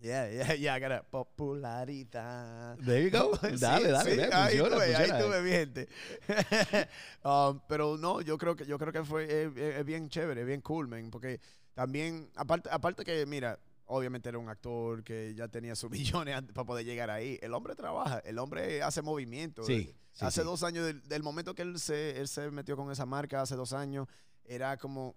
Yeah, 0.00 0.30
yeah, 0.30 0.54
yeah, 0.54 0.76
I 0.76 0.80
gotta- 0.80 1.02
popularidad. 1.10 2.78
There 2.78 3.02
you 3.02 3.10
go. 3.10 3.36
Sí, 3.42 3.56
dale, 3.58 3.88
dale, 3.90 4.10
sí, 4.10 4.16
ve, 4.16 4.24
ahí 4.32 4.58
funciona, 4.58 4.76
tuve, 4.76 4.94
ahí 4.96 5.08
funciona. 5.08 5.24
tuve, 5.24 5.42
mi 5.42 5.50
gente. 5.50 5.88
Um, 7.24 7.60
pero 7.68 7.96
no, 7.98 8.20
yo 8.20 8.38
creo 8.38 8.54
que 8.54 8.64
yo 8.64 8.78
creo 8.78 8.92
que 8.92 9.02
fue 9.02 9.24
es, 9.24 9.56
es- 9.56 9.76
es 9.78 9.84
bien 9.84 10.08
chévere, 10.08 10.42
es 10.42 10.46
bien 10.46 10.60
cool, 10.60 10.86
man, 10.86 11.10
porque 11.10 11.40
también 11.74 12.30
aparte 12.36 12.68
aparte 12.70 13.04
que 13.04 13.26
mira, 13.26 13.58
obviamente 13.88 14.28
era 14.28 14.38
un 14.38 14.48
actor 14.48 15.02
que 15.02 15.34
ya 15.34 15.48
tenía 15.48 15.74
sus 15.74 15.90
millones 16.22 16.34
antes 16.34 16.54
para 16.54 16.66
poder 16.66 16.84
llegar 16.84 17.10
ahí. 17.10 17.38
El 17.42 17.54
hombre 17.54 17.74
trabaja, 17.74 18.20
el 18.20 18.38
hombre 18.38 18.82
hace 18.82 19.02
movimiento. 19.02 19.64
Sí, 19.64 19.94
sí, 20.12 20.24
hace 20.24 20.40
sí. 20.40 20.46
dos 20.46 20.62
años 20.62 20.86
del, 20.86 21.02
del 21.08 21.22
momento 21.22 21.54
que 21.54 21.62
él 21.62 21.78
se 21.78 22.20
él 22.20 22.28
se 22.28 22.50
metió 22.50 22.76
con 22.76 22.90
esa 22.90 23.06
marca 23.06 23.42
hace 23.42 23.56
dos 23.56 23.72
años 23.72 24.06
era 24.44 24.76
como 24.76 25.16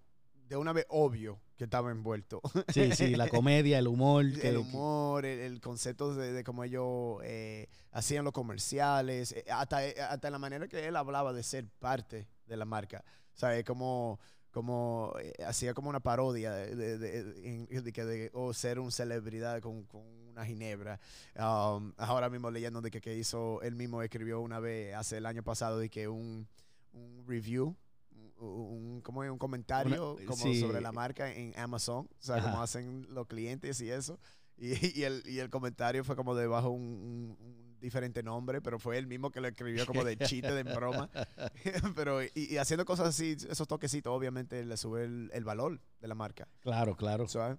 de 0.51 0.57
una 0.57 0.73
vez 0.73 0.85
obvio 0.89 1.39
que 1.55 1.63
estaba 1.63 1.91
envuelto. 1.91 2.41
Sí, 2.73 2.91
sí, 2.91 3.15
la 3.15 3.27
comedia, 3.29 3.79
el 3.79 3.87
humor. 3.87 4.25
el 4.25 4.57
humor, 4.57 5.25
el, 5.25 5.39
el 5.39 5.61
concepto 5.61 6.13
de, 6.13 6.33
de 6.33 6.43
cómo 6.43 6.65
ellos 6.65 7.19
eh, 7.23 7.69
hacían 7.91 8.25
los 8.25 8.33
comerciales, 8.33 9.31
eh, 9.31 9.45
hasta, 9.49 9.85
eh, 9.87 9.95
hasta 10.01 10.29
la 10.29 10.39
manera 10.39 10.67
que 10.67 10.87
él 10.87 10.95
hablaba 10.97 11.31
de 11.31 11.43
ser 11.43 11.69
parte 11.79 12.27
de 12.47 12.57
la 12.57 12.65
marca. 12.65 13.03
O 13.33 13.37
sea, 13.37 13.57
es 13.57 13.63
como, 13.63 14.19
como 14.51 15.13
eh, 15.19 15.33
hacía 15.45 15.73
como 15.73 15.89
una 15.89 15.99
parodia 15.99 16.51
de, 16.53 16.97
de, 16.97 16.97
de- 16.97 18.29
o 18.33 18.53
ser 18.53 18.79
un 18.79 18.91
celebridad 18.91 19.61
con, 19.61 19.83
con 19.85 20.01
una 20.29 20.45
ginebra. 20.45 20.99
Um, 21.35 21.93
ahora 21.97 22.29
mismo 22.29 22.51
leyendo 22.51 22.81
de 22.81 22.91
que, 22.91 23.01
que 23.01 23.17
hizo, 23.17 23.61
él 23.61 23.75
mismo 23.75 24.01
escribió 24.01 24.39
una 24.41 24.59
vez, 24.59 24.95
hace 24.95 25.17
el 25.17 25.25
año 25.25 25.43
pasado, 25.43 25.79
de 25.79 25.89
que 25.89 26.07
un, 26.07 26.47
un 26.93 27.25
review. 27.27 27.75
Un, 28.37 28.47
un- 28.47 29.01
¿cómo 29.01 29.23
es? 29.23 29.29
un 29.31 29.37
comentario 29.37 30.13
Una- 30.15 30.25
como 30.25 30.43
sí. 30.43 30.59
sobre 30.59 30.81
la 30.81 30.91
marca 30.91 31.31
en 31.31 31.57
Amazon, 31.59 32.07
o 32.11 32.21
sea, 32.23 32.35
como 32.41 32.55
Ajá. 32.55 32.63
hacen 32.63 33.05
los 33.09 33.27
clientes 33.27 33.79
y 33.81 33.89
eso. 33.91 34.19
Y, 34.57 34.71
y 34.99 35.03
el, 35.03 35.23
y 35.25 35.39
el 35.39 35.49
comentario 35.49 36.03
fue 36.03 36.15
como 36.15 36.33
debajo 36.35 36.69
un- 36.69 37.37
un 37.39 37.70
diferente 37.81 38.23
nombre, 38.23 38.61
pero 38.61 38.79
fue 38.79 38.97
el 38.97 39.07
mismo 39.07 39.31
que 39.31 39.41
lo 39.41 39.47
escribió 39.49 39.85
como 39.85 40.03
de 40.05 40.15
chiste, 40.17 40.53
de 40.53 40.63
broma. 40.63 41.09
pero 41.95 42.23
y, 42.23 42.29
y 42.35 42.57
haciendo 42.57 42.85
cosas 42.85 43.07
así, 43.09 43.35
esos 43.49 43.67
toquecitos, 43.67 44.11
obviamente 44.15 44.63
le 44.63 44.77
sube 44.77 45.03
el, 45.03 45.29
el 45.33 45.43
valor 45.43 45.81
de 45.99 46.07
la 46.07 46.15
marca. 46.15 46.47
Claro, 46.61 46.95
claro. 46.95 47.27
¿sabes? 47.27 47.57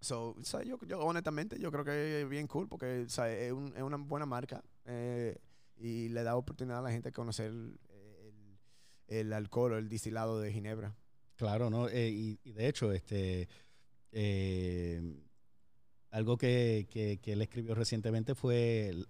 So, 0.00 0.32
o 0.38 0.44
sea, 0.44 0.62
yo, 0.62 0.78
yo 0.86 1.00
honestamente 1.00 1.58
yo 1.58 1.72
creo 1.72 1.84
que 1.84 2.22
es 2.22 2.28
bien 2.28 2.46
cool 2.46 2.68
porque 2.68 3.04
o 3.06 3.08
sea, 3.08 3.32
es, 3.32 3.52
un- 3.52 3.72
es 3.74 3.82
una 3.82 3.96
buena 3.96 4.26
marca 4.26 4.62
eh, 4.84 5.38
y 5.78 6.10
le 6.10 6.22
da 6.22 6.36
oportunidad 6.36 6.78
a 6.80 6.82
la 6.82 6.90
gente 6.90 7.08
a 7.08 7.12
conocer 7.12 7.46
el, 7.46 7.80
el- 7.88 8.58
el 9.18 9.32
alcohol 9.32 9.72
o 9.72 9.78
el 9.78 9.88
distilado 9.88 10.40
de 10.40 10.52
Ginebra. 10.52 10.94
Claro, 11.36 11.70
¿no? 11.70 11.88
Eh, 11.88 12.10
y, 12.10 12.38
y 12.44 12.52
de 12.52 12.68
hecho, 12.68 12.92
este 12.92 13.48
eh, 14.12 15.02
algo 16.14 16.36
que, 16.38 16.86
que- 16.90 17.18
que 17.18 17.32
él 17.32 17.42
escribió 17.42 17.74
recientemente 17.74 18.34
fue 18.34 18.88
el, 18.88 19.06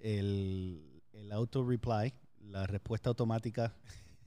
el, 0.00 1.02
el 1.12 1.32
auto 1.32 1.62
reply, 1.68 2.12
la 2.40 2.66
respuesta 2.66 3.10
automática 3.10 3.74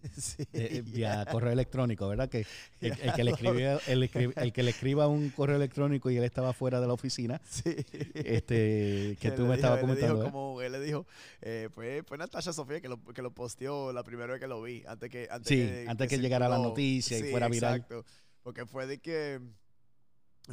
Sí, 0.17 0.43
eh, 0.53 0.81
vía 0.85 1.25
correo 1.29 1.51
electrónico, 1.51 2.07
¿verdad? 2.07 2.29
Que 2.29 2.45
el, 2.79 2.93
el 3.01 3.13
que 3.13 3.23
le 3.25 3.31
escribió, 3.31 3.81
el, 3.87 4.09
el 4.37 4.53
que 4.53 4.63
le 4.63 4.69
escriba 4.71 5.07
un 5.07 5.29
correo 5.31 5.57
electrónico 5.57 6.09
y 6.09 6.15
él 6.15 6.23
estaba 6.23 6.53
fuera 6.53 6.79
de 6.79 6.87
la 6.87 6.93
oficina, 6.93 7.41
Sí. 7.49 7.75
este, 8.13 9.17
que 9.19 9.27
Él 9.27 9.35
tú 9.35 9.41
me 9.41 9.47
dijo- 9.47 9.53
estabas 9.55 9.81
le 9.81 9.87
dijo 9.87 9.95
comentando. 9.95 10.21
¿eh? 10.21 10.31
como- 10.31 10.61
él 10.61 10.71
le 10.71 10.79
dijo, 10.79 11.05
eh, 11.41 11.67
fue, 11.73 12.03
fue 12.07 12.17
Natasha 12.17 12.53
Sofía 12.53 12.79
que 12.79 12.87
lo, 12.87 13.03
que 13.03 13.21
lo 13.21 13.31
posteó 13.31 13.91
la 13.91 14.03
primera 14.03 14.31
vez 14.31 14.39
que 14.39 14.47
lo 14.47 14.61
vi, 14.61 14.83
antes 14.87 15.09
que 15.09 15.27
antes 15.29 15.47
Sí, 15.49 15.85
antes 15.87 16.07
que 16.07 16.17
llegara 16.17 16.47
la 16.47 16.59
noticia 16.59 17.17
y 17.19 17.23
fuera 17.31 17.49
viral. 17.49 17.75
Exacto, 17.75 18.05
porque 18.41 18.65
fue 18.65 18.87
de 18.87 18.99
que 18.99 19.41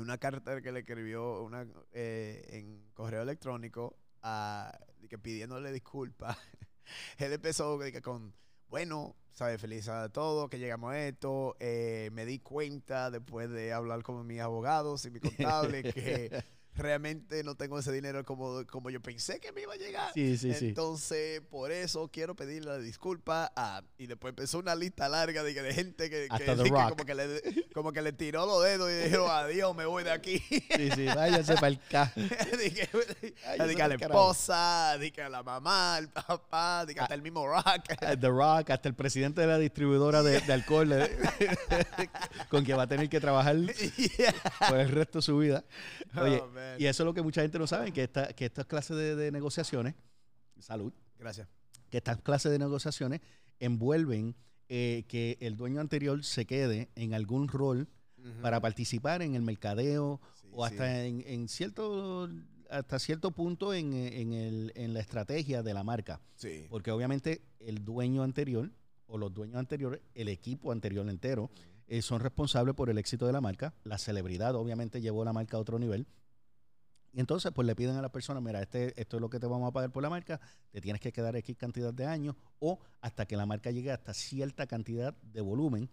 una 0.00 0.18
carta 0.18 0.60
que 0.60 0.72
le 0.72 0.80
escribió 0.80 1.42
una, 1.42 1.66
eh, 1.92 2.44
en 2.50 2.90
correo 2.94 3.22
electrónico 3.22 3.96
a, 4.22 4.78
que 5.08 5.18
pidiéndole 5.18 5.72
disculpas. 5.72 6.36
Él 7.18 7.32
empezó 7.32 7.78
que 7.78 8.02
con, 8.02 8.34
bueno, 8.68 9.16
sabe, 9.30 9.58
feliz 9.58 9.88
a 9.88 10.08
todo, 10.08 10.48
que 10.48 10.58
llegamos 10.58 10.92
a 10.92 11.06
esto. 11.06 11.56
eh, 11.60 12.10
me 12.12 12.24
di 12.26 12.38
cuenta 12.38 13.10
después 13.10 13.50
de 13.50 13.72
hablar 13.72 14.02
con 14.02 14.26
mis 14.26 14.40
abogados 14.40 15.04
y 15.04 15.10
mi 15.10 15.20
contable 15.20 15.82
que 15.94 16.44
realmente 16.76 17.42
no 17.42 17.54
tengo 17.54 17.78
ese 17.78 17.90
dinero 17.92 18.24
como, 18.24 18.64
como 18.66 18.90
yo 18.90 19.00
pensé 19.00 19.40
que 19.40 19.52
me 19.52 19.62
iba 19.62 19.72
a 19.74 19.76
llegar. 19.76 20.12
Sí, 20.14 20.36
sí, 20.36 20.52
sí. 20.54 20.68
Entonces, 20.68 21.40
por 21.50 21.72
eso 21.72 22.08
quiero 22.12 22.34
pedirle 22.36 22.78
disculpas. 22.80 23.50
a- 23.56 23.82
y 23.98 24.06
después 24.06 24.30
empezó 24.32 24.58
una 24.58 24.74
lista 24.74 25.08
larga 25.08 25.42
de, 25.42 25.54
que- 25.54 25.62
de 25.62 25.74
gente 25.74 26.10
que, 26.10 26.28
que, 26.36 26.44
que 26.44 26.70
como, 26.70 27.04
que 27.04 27.14
le, 27.14 27.42
como 27.72 27.92
que 27.92 28.02
le 28.02 28.12
tiró 28.12 28.46
los 28.46 28.62
dedos 28.62 28.90
y 28.90 29.08
dijo, 29.08 29.28
adiós, 29.30 29.74
me 29.74 29.86
voy 29.86 30.04
de 30.04 30.10
aquí. 30.12 30.38
Sí, 30.38 30.90
sí, 30.94 31.06
váyase 31.06 31.54
para 31.56 31.68
el 31.68 31.80
ca. 31.90 32.12
Dije, 32.14 32.88
a 33.82 33.88
la 33.88 33.94
esposa, 33.94 34.98
dije 34.98 35.22
a 35.22 35.28
la 35.28 35.42
mamá, 35.42 35.96
al 35.96 36.08
papá, 36.10 36.84
dije 36.86 37.00
hasta 37.00 37.14
el 37.14 37.22
mismo 37.22 37.46
Rock. 37.46 37.96
The 38.20 38.28
Rock, 38.28 38.70
hasta 38.70 38.88
el 38.88 38.94
presidente 38.94 39.40
de 39.40 39.46
la 39.46 39.58
distribuidora 39.58 40.22
de, 40.22 40.40
de 40.40 40.52
alcohol, 40.52 40.92
eh, 40.92 41.16
con 42.48 42.64
quien 42.64 42.78
va 42.78 42.82
a 42.82 42.86
tener 42.86 43.08
que 43.08 43.20
trabajar 43.20 43.56
Yeah. 43.56 44.34
por 44.68 44.78
el 44.78 44.88
resto 44.90 45.18
de 45.18 45.22
su 45.22 45.38
vida. 45.38 45.64
Oye, 46.20 46.40
Oh, 46.42 46.48
y 46.78 46.86
eso 46.86 47.02
es 47.02 47.04
lo 47.06 47.14
que 47.14 47.22
mucha 47.22 47.42
gente 47.42 47.58
no 47.58 47.66
sabe, 47.66 47.92
que, 47.92 48.04
esta, 48.04 48.32
que 48.32 48.44
estas 48.46 48.66
clases 48.66 48.96
de, 48.96 49.14
de 49.16 49.30
negociaciones, 49.32 49.94
salud, 50.58 50.92
Gracias. 51.18 51.48
que 51.90 51.98
estas 51.98 52.20
clases 52.20 52.52
de 52.52 52.58
negociaciones 52.58 53.20
envuelven 53.60 54.34
eh, 54.68 55.04
que 55.08 55.36
el 55.40 55.56
dueño 55.56 55.80
anterior 55.80 56.24
se 56.24 56.44
quede 56.46 56.88
en 56.96 57.14
algún 57.14 57.48
rol 57.48 57.88
para 58.42 58.60
participar 58.60 59.22
en 59.22 59.34
el 59.36 59.42
mercadeo 59.42 60.20
Sí, 60.40 60.48
o 60.52 60.64
hasta 60.64 61.02
sí. 61.02 61.08
en, 61.08 61.24
en 61.26 61.48
cierto 61.48 62.28
hasta 62.68 62.98
cierto 62.98 63.30
punto 63.30 63.72
en, 63.72 63.92
en 63.94 64.32
el- 64.32 64.72
en 64.74 64.92
la 64.92 64.98
estrategia 65.00 65.62
de 65.62 65.72
la 65.72 65.84
marca. 65.84 66.20
Sí. 66.34 66.66
Porque 66.68 66.90
obviamente 66.90 67.42
el 67.60 67.84
dueño 67.84 68.24
anterior 68.24 68.72
o 69.06 69.18
los 69.18 69.32
dueños 69.32 69.56
anteriores, 69.58 70.00
el 70.14 70.28
equipo 70.28 70.72
anterior 70.72 71.08
entero, 71.08 71.48
eh, 71.86 72.02
son 72.02 72.18
responsables 72.20 72.74
por 72.74 72.90
el 72.90 72.98
éxito 72.98 73.24
de 73.26 73.32
la 73.32 73.40
marca. 73.40 73.72
La 73.84 73.98
celebridad 73.98 74.56
obviamente 74.56 75.00
llevó 75.00 75.24
la 75.24 75.32
marca 75.32 75.56
a 75.56 75.60
otro 75.60 75.78
nivel. 75.78 76.08
Y 77.16 77.20
entonces 77.20 77.50
pues 77.50 77.66
le 77.66 77.74
piden 77.74 77.96
a 77.96 78.02
la 78.02 78.12
persona, 78.12 78.42
mira, 78.42 78.60
este, 78.60 78.92
esto 79.00 79.16
es 79.16 79.22
lo 79.22 79.30
que 79.30 79.40
te 79.40 79.46
vamos 79.46 79.66
a 79.66 79.72
pagar 79.72 79.90
por 79.90 80.02
la 80.02 80.10
marca, 80.10 80.38
te 80.70 80.82
tienes 80.82 81.00
que 81.00 81.12
quedar 81.12 81.34
X 81.34 81.56
cantidad 81.56 81.94
de 81.94 82.04
años 82.04 82.36
o 82.58 82.78
hasta 83.00 83.24
que 83.24 83.38
la 83.38 83.46
marca 83.46 83.70
llegue 83.70 83.90
hasta 83.90 84.12
cierta 84.12 84.66
cantidad 84.66 85.16
de 85.22 85.40
volumen 85.40 85.88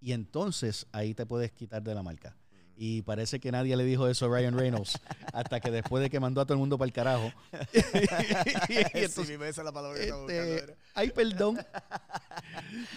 y 0.00 0.12
entonces 0.12 0.86
ahí 0.90 1.12
te 1.12 1.26
puedes 1.26 1.52
quitar 1.52 1.82
de 1.82 1.94
la 1.94 2.02
marca. 2.02 2.38
Y 2.76 3.02
parece 3.02 3.38
que 3.38 3.52
nadie 3.52 3.76
le 3.76 3.84
dijo 3.84 4.08
eso 4.08 4.26
a 4.26 4.28
Ryan 4.28 4.56
Reynolds 4.58 4.98
hasta 5.32 5.60
que 5.60 5.70
después 5.70 6.02
de 6.02 6.10
que 6.10 6.18
mandó 6.18 6.40
a 6.40 6.44
todo 6.44 6.54
el 6.54 6.58
mundo 6.58 6.78
para 6.78 6.86
el 6.86 6.92
carajo. 6.92 7.30
y 7.72 7.78
sí, 7.78 8.82
entonces, 8.94 9.28
mismo, 9.28 9.44
esa 9.44 9.60
es 9.60 9.64
la 9.64 9.72
palabra 9.72 9.98
que 9.98 10.04
estaba 10.04 10.22
buscando. 10.22 10.54
este, 10.54 10.76
ay, 10.94 11.10
perdón. 11.10 11.58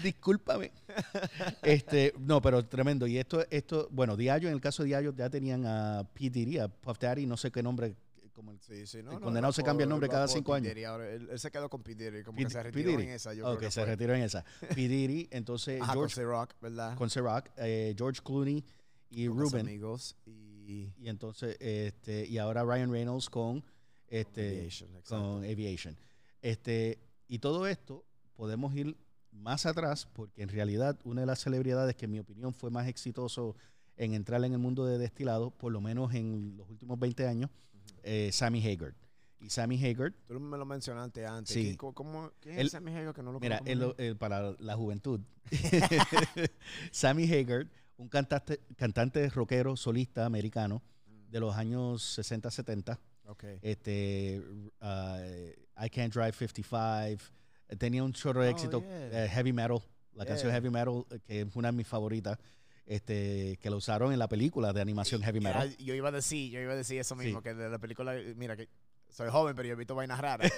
Discúlpame. 0.04 0.72
Este, 1.62 2.14
no, 2.20 2.42
pero 2.42 2.66
tremendo. 2.66 3.08
Y 3.08 3.18
esto, 3.18 3.46
esto, 3.50 3.88
bueno, 3.92 4.16
Diallo, 4.16 4.48
en 4.48 4.54
el 4.56 4.62
caso 4.62 4.84
de 4.84 4.88
Diallo, 4.88 5.14
ya 5.16 5.30
tenían 5.30 5.66
a 5.66 6.08
P. 6.14 6.30
Diddy, 6.30 6.60
a 6.60 6.68
Puff 6.68 6.98
Daddy, 7.00 7.26
no 7.26 7.38
sé 7.38 7.52
qué 7.52 7.62
nombre, 7.62 7.96
como 8.34 8.52
el- 8.52 8.60
Sí, 8.60 8.86
sí, 8.86 8.98
no, 9.04 9.12
El 9.12 9.20
no, 9.20 9.22
condenado 9.26 9.54
se 9.54 9.64
cambia 9.64 9.84
el 9.84 9.90
nombre 9.90 10.10
cada 10.10 10.28
cinco 10.28 10.54
años. 10.54 10.74
Diddy, 10.74 10.84
ahora 10.84 11.10
él, 11.10 11.28
él 11.32 11.40
se 11.40 11.50
quedó 11.52 11.70
con 11.70 11.82
P. 11.84 11.96
Diddy, 11.96 12.24
como 12.24 12.38
P- 12.38 12.44
que 12.46 12.50
se 12.50 12.64
retiró 12.64 12.92
en 13.00 13.10
esa. 13.10 13.34
Yo 13.34 13.46
Ok, 13.46 13.58
creo 13.58 13.60
que 13.70 13.72
se 13.72 13.82
fue. 13.82 13.90
retiró 13.92 14.14
en 14.16 14.24
esa. 14.24 14.44
P. 14.74 14.76
Diddy, 14.76 15.28
entonces 15.32 15.82
Ajá, 15.82 15.94
George 15.94 16.16
con 16.16 16.24
C-Rock, 16.24 16.54
¿verdad? 16.62 16.98
con 16.98 17.10
Ciroc, 17.10 17.50
eh, 17.58 17.94
George 17.98 18.22
Clooney 18.24 18.64
y 19.16 19.28
Con 19.28 19.38
Ruben. 19.40 19.62
amigos 19.68 20.16
y... 20.26 20.92
Y 20.98 21.10
entonces, 21.10 21.58
este, 21.60 22.26
y 22.28 22.38
ahora 22.40 22.64
Ryan 22.64 22.92
Reynolds 22.92 23.30
con 23.30 23.64
este 24.08 24.60
Aviation, 24.60 24.90
exacto. 24.96 25.16
con 25.16 25.44
Aviation. 25.44 25.98
Este, 26.42 27.00
y 27.28 27.40
todo 27.40 27.68
esto 27.68 28.04
podemos 28.36 28.74
ir 28.76 28.98
más 29.32 29.66
atrás, 29.68 30.08
porque 30.14 30.42
en 30.42 30.50
realidad 30.50 30.98
una 31.04 31.22
de 31.22 31.28
las 31.28 31.40
celebridades 31.40 31.96
que 31.96 32.06
en 32.06 32.12
mi 32.12 32.20
opinión 32.20 32.54
fue 32.54 32.72
más 32.72 32.88
exitoso 32.88 33.56
en 33.98 34.14
entrar 34.16 34.44
en 34.44 34.54
el 34.54 34.60
mundo 34.60 34.86
de 34.86 34.98
destilado, 34.98 35.52
por 35.52 35.72
lo 35.72 35.82
menos 35.82 36.14
en 36.16 36.56
los 36.58 36.70
últimos 36.70 37.00
20 37.00 37.28
años, 37.28 37.50
eh, 38.04 38.30
Sammy 38.34 38.66
Hagar. 38.68 38.96
Y 39.40 39.50
Sammy 39.52 39.84
Hagar, 39.86 40.14
Tú 40.28 40.40
me 40.40 40.58
lo 40.58 40.66
mencionaste 40.66 41.26
antes. 41.28 41.54
Sí. 41.54 41.72
¿Qué- 41.72 41.78
¿Cómo, 41.78 41.94
cómo, 41.94 42.32
quién 42.40 42.58
Él- 42.60 42.66
es 42.68 42.72
Sammy 42.72 42.92
Hagar 42.96 43.14
que 43.14 43.22
no 43.22 43.32
lo 43.34 43.40
mira, 43.40 43.62
lo- 43.76 43.94
eh, 44.00 44.16
para 44.16 44.56
la 44.60 44.76
juventud, 44.76 45.20
Sammy 46.92 47.32
Hagar, 47.32 47.68
un 47.98 48.10
cantante, 48.10 48.60
cantante 48.78 49.30
rockero 49.30 49.76
solista 49.76 50.26
americano 50.26 50.82
de 51.30 51.40
los 51.40 51.56
años 51.56 52.18
60-70, 52.20 52.98
Ok. 53.28 53.44
este, 53.62 54.42
uh, 54.82 55.84
I 55.84 55.90
Can't 55.90 56.14
Drive 56.14 56.34
55, 56.34 57.24
eh, 57.68 57.76
tenía 57.78 58.04
un 58.04 58.14
chorro 58.14 58.42
de 58.42 58.50
Oh, 58.50 58.52
éxito, 58.52 58.82
yeah. 58.82 59.26
eh, 59.26 59.30
Heavy 59.30 59.52
Metal, 59.54 59.80
la 60.14 60.26
canción. 60.26 60.52
Heavy 60.52 60.70
Metal, 60.70 61.06
eh, 61.10 61.20
que 61.26 61.42
es 61.42 61.56
una 61.56 61.70
de 61.72 61.78
mis 61.78 61.88
favoritas, 61.88 62.38
este, 62.86 63.58
que 63.62 63.70
lo 63.70 63.78
usaron 63.78 64.14
en 64.14 64.20
la 64.20 64.28
película 64.28 64.72
de 64.72 64.80
animación 64.82 65.22
Heavy 65.24 65.40
Ah, 65.40 65.42
Metal. 65.42 65.78
yo 65.78 65.96
iba 65.96 66.10
a 66.10 66.12
decir, 66.12 66.52
yo 66.52 66.60
iba 66.62 66.74
a 66.74 66.76
decir 66.76 67.00
eso 67.00 67.16
Sí. 67.16 67.26
mismo, 67.26 67.42
que 67.42 67.54
de 67.54 67.70
la 67.70 67.80
película, 67.80 68.14
mira 68.36 68.56
que 68.56 68.70
soy 69.16 69.30
joven, 69.30 69.56
pero 69.56 69.66
yo 69.68 69.74
he 69.74 69.78
visto 69.78 69.96
vainas 69.96 70.20
raras. 70.20 70.52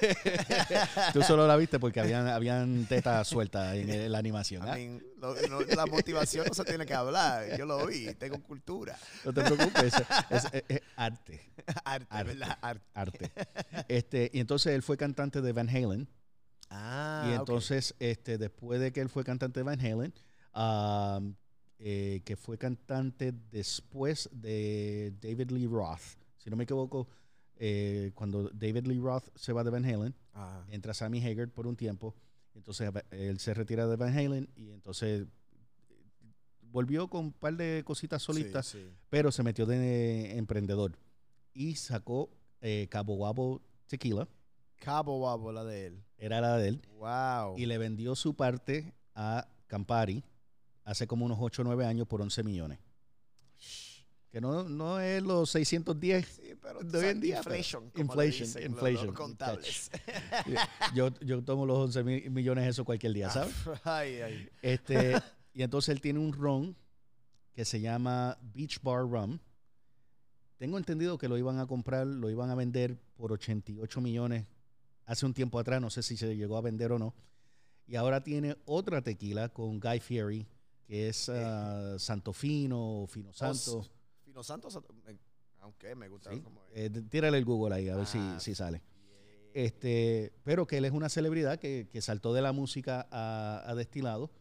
Tú 1.13 1.21
solo 1.21 1.45
la 1.45 1.55
viste 1.55 1.79
porque 1.79 1.99
habían, 1.99 2.27
habían 2.27 2.85
tetas 2.87 3.27
sueltas 3.27 3.75
en, 3.75 3.87
en 3.87 4.11
la 4.11 4.17
animación. 4.17 4.65
I 4.65 4.69
¿ah? 4.69 4.73
mean, 4.75 5.03
lo- 5.21 5.35
lo- 5.47 5.61
la 5.61 5.85
motivación 5.85 6.45
no 6.47 6.53
se 6.55 6.63
tiene 6.63 6.85
que 6.85 6.93
hablar. 6.95 7.55
Yo 7.55 7.67
lo 7.67 7.85
vi, 7.85 8.13
tengo 8.15 8.41
cultura. 8.41 8.97
No 9.23 9.31
te 9.31 9.43
preocupes, 9.43 9.93
es, 10.31 10.45
es- 10.53 10.63
es 10.67 10.81
arte. 10.95 11.51
Arte, 11.85 12.07
Arte. 12.09 12.33
¿verdad? 12.33 12.57
Arte. 12.61 12.83
arte. 12.95 13.31
Este, 13.87 14.31
y 14.33 14.39
entonces 14.39 14.73
él 14.73 14.81
fue 14.81 14.97
cantante 14.97 15.41
de 15.41 15.53
Van 15.53 15.69
Halen. 15.69 16.09
Ah, 16.71 17.27
y 17.29 17.33
entonces, 17.35 17.93
este, 17.99 18.39
después 18.39 18.79
de 18.79 18.91
que 18.91 19.01
él 19.01 19.09
fue 19.09 19.23
cantante 19.23 19.59
de 19.59 19.63
Van 19.63 19.79
Halen, 19.79 20.13
um, 20.55 21.35
eh, 21.77 22.21
que 22.25 22.35
fue 22.35 22.57
cantante 22.57 23.33
después 23.51 24.29
de 24.33 25.13
David 25.21 25.51
Lee 25.51 25.67
Roth. 25.67 26.17
Si 26.39 26.49
no 26.49 26.55
me 26.55 26.63
equivoco, 26.63 27.07
eh, 27.59 28.11
cuando 28.15 28.49
David 28.49 28.85
Lee 28.87 28.99
Roth 28.99 29.25
se 29.35 29.53
va 29.53 29.63
de 29.63 29.69
Van 29.69 29.85
Halen, 29.85 30.13
entra 30.69 30.93
Sammy 30.93 31.25
Hagar 31.25 31.49
por 31.49 31.67
un 31.67 31.75
tiempo. 31.75 32.15
Entonces 32.55 32.91
él 33.11 33.39
se 33.39 33.53
retira 33.53 33.85
de 33.87 33.95
Van 33.95 34.17
Halen 34.17 34.49
y 34.55 34.71
entonces 34.71 35.27
eh, 35.89 35.95
volvió 36.71 37.07
con 37.07 37.25
un 37.25 37.31
par 37.33 37.55
de 37.55 37.83
cositas 37.85 38.21
solitas, 38.23 38.65
sí, 38.67 38.79
sí. 38.79 38.93
pero 39.09 39.31
se 39.31 39.43
metió 39.43 39.65
de 39.65 40.37
emprendedor 40.37 40.97
y 41.53 41.75
sacó 41.75 42.29
eh, 42.61 42.87
Cabo 42.89 43.15
Wabo 43.15 43.61
Tequila, 43.87 44.27
Cabo 44.79 45.19
Wabo, 45.19 45.51
la 45.51 45.63
de 45.63 45.87
él. 45.87 46.03
era 46.17 46.41
la 46.41 46.57
de 46.57 46.69
él, 46.69 46.81
Wow. 46.97 47.57
y 47.57 47.65
le 47.65 47.77
vendió 47.77 48.15
su 48.15 48.35
parte 48.35 48.93
a 49.15 49.47
Campari 49.67 50.23
hace 50.83 51.07
como 51.07 51.25
unos 51.25 51.37
8 51.41 51.61
o 51.61 51.65
9 51.65 51.85
años 51.85 52.07
por 52.07 52.21
11 52.21 52.43
millones. 52.43 52.79
Que 54.37 54.41
no, 54.41 54.69
no 54.69 54.99
es 54.99 55.23
los 55.23 55.49
610. 55.49 56.27
Sí, 56.27 56.53
pero 56.61 56.81
de 56.81 56.99
hoy 56.99 57.05
en 57.05 57.19
día, 57.19 57.37
inflation, 57.37 57.89
como 57.89 58.03
inflation, 58.03 58.47
dicen 58.47 58.71
inflation, 58.71 59.07
los 59.07 59.15
contables. 59.15 59.89
Yo, 60.93 61.09
yo 61.21 61.43
tomo 61.43 61.65
los 61.65 61.75
11 61.75 62.03
mil 62.03 62.29
millones 62.29 62.67
eso 62.67 62.85
cualquier 62.85 63.13
día, 63.13 63.31
¿sabes? 63.31 63.55
ay, 63.83 64.21
ay. 64.21 64.49
Este, 64.61 65.19
y 65.55 65.63
entonces 65.63 65.89
él 65.89 66.01
tiene 66.01 66.19
un 66.19 66.33
ron 66.33 66.77
que 67.55 67.65
se 67.65 67.81
llama 67.81 68.37
Beach 68.53 68.79
Bar 68.83 69.09
Rum. 69.09 69.39
Tengo 70.57 70.77
entendido 70.77 71.17
que 71.17 71.27
lo 71.27 71.39
iban 71.39 71.57
a 71.57 71.65
comprar, 71.65 72.05
lo 72.05 72.29
iban 72.29 72.51
a 72.51 72.53
vender 72.53 72.95
por 73.15 73.31
88 73.31 74.01
millones 74.01 74.45
hace 75.07 75.25
un 75.25 75.33
tiempo 75.33 75.57
atrás, 75.57 75.81
no 75.81 75.89
sé 75.89 76.03
si 76.03 76.15
se 76.15 76.35
llegó 76.35 76.57
a 76.57 76.61
vender 76.61 76.91
o 76.91 76.99
no. 76.99 77.15
Y 77.87 77.95
ahora 77.95 78.23
tiene 78.23 78.55
otra 78.65 79.01
tequila 79.01 79.49
con 79.49 79.79
Guy 79.79 79.99
Fieri, 79.99 80.47
que 80.85 81.07
es 81.09 81.27
ah, 81.27 81.95
Santo 81.97 82.33
Fino, 82.33 83.01
o 83.01 83.07
Fino 83.07 83.33
Santo. 83.33 83.96
S- 84.41 84.43
Fino 84.43 84.43
Santo, 84.43 84.69
Santo- 84.69 84.93
me- 85.05 85.17
aunque 85.59 85.95
me 85.95 86.07
gusta 86.09 86.31
Sí. 86.31 86.41
como. 86.41 86.61
Eh, 86.73 86.89
tírale 87.09 87.37
el 87.37 87.45
Google 87.45 87.75
ahí 87.75 87.89
a 87.89 87.95
ver 87.95 88.05
si, 88.05 88.17
Ah, 88.19 88.39
si 88.39 88.53
sale. 88.55 88.79
Yeah. 88.81 89.63
Este, 89.65 90.33
pero 90.43 90.67
que 90.67 90.77
él 90.77 90.85
es 90.85 90.91
una 90.91 91.09
celebridad 91.09 91.59
que, 91.59 91.87
que 91.91 92.01
saltó 92.01 92.33
de 92.33 92.41
la 92.41 92.51
música 92.51 93.07
a, 93.11 93.63
a 93.69 93.75
destilado, 93.75 94.31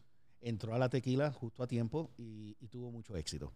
entró 0.41 0.75
a 0.75 0.79
la 0.79 0.89
tequila 0.91 1.33
justo 1.33 1.63
a 1.63 1.67
tiempo 1.67 2.11
y, 2.19 2.57
y 2.61 2.69
tuvo 2.69 2.91
mucho 2.91 3.17
éxito. 3.17 3.53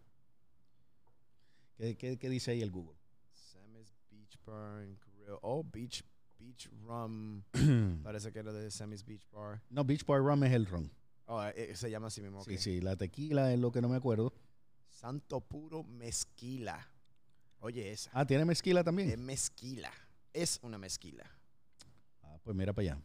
¿Qué, 1.76 1.97
qué, 1.97 2.18
qué 2.18 2.28
dice 2.28 2.50
ahí 2.52 2.62
el 2.62 2.70
Google? 2.70 2.97
Sammy's 3.32 3.94
Beach 4.11 4.38
Bar 4.44 4.85
Grill. 4.87 5.38
Oh, 5.42 5.62
Beach 5.64 6.04
Beach 6.38 6.68
Rum. 6.85 7.42
Parece 8.02 8.32
que 8.32 8.38
era 8.38 8.52
de 8.52 8.70
Sammy's 8.70 9.04
Beach 9.04 9.26
Bar. 9.30 9.62
no, 9.70 9.85
Beach 9.85 10.04
Bar 10.04 10.20
Rum 10.20 10.44
es 10.44 10.52
el 10.52 10.66
ron. 10.66 10.90
Oh, 11.26 11.42
eh, 11.44 11.75
se 11.76 11.90
llama 11.90 12.09
así 12.09 12.20
mismo. 12.23 12.42
Sí, 12.42 12.59
sí, 12.59 12.80
la 12.80 12.97
tequila 12.97 13.52
es 13.52 13.61
lo 13.61 13.70
que 13.70 13.80
no 13.80 13.88
me 13.88 13.97
acuerdo. 13.97 14.32
Santo 15.00 15.40
Puro 15.40 15.83
Mezquila. 15.83 16.87
Oye, 17.61 17.90
esa. 17.90 18.11
Ah, 18.12 18.26
tiene 18.26 18.45
mezquila 18.45 18.85
también. 18.85 19.09
Es 19.09 19.16
mezquila. 19.19 19.90
Es 20.35 20.59
una 20.62 20.76
mezquila. 20.76 21.25
Ah, 22.23 22.38
pues 22.45 22.54
mira 22.54 22.75
para 22.75 22.92
allá. 22.92 23.02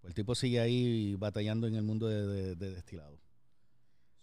Pues 0.00 0.12
el 0.12 0.14
tipo 0.14 0.34
sigue 0.34 0.60
ahí 0.60 1.14
batallando 1.16 1.66
en 1.66 1.74
el 1.74 1.82
mundo 1.82 2.08
de, 2.08 2.26
de- 2.26 2.56
de 2.56 2.70
destilado. 2.74 3.18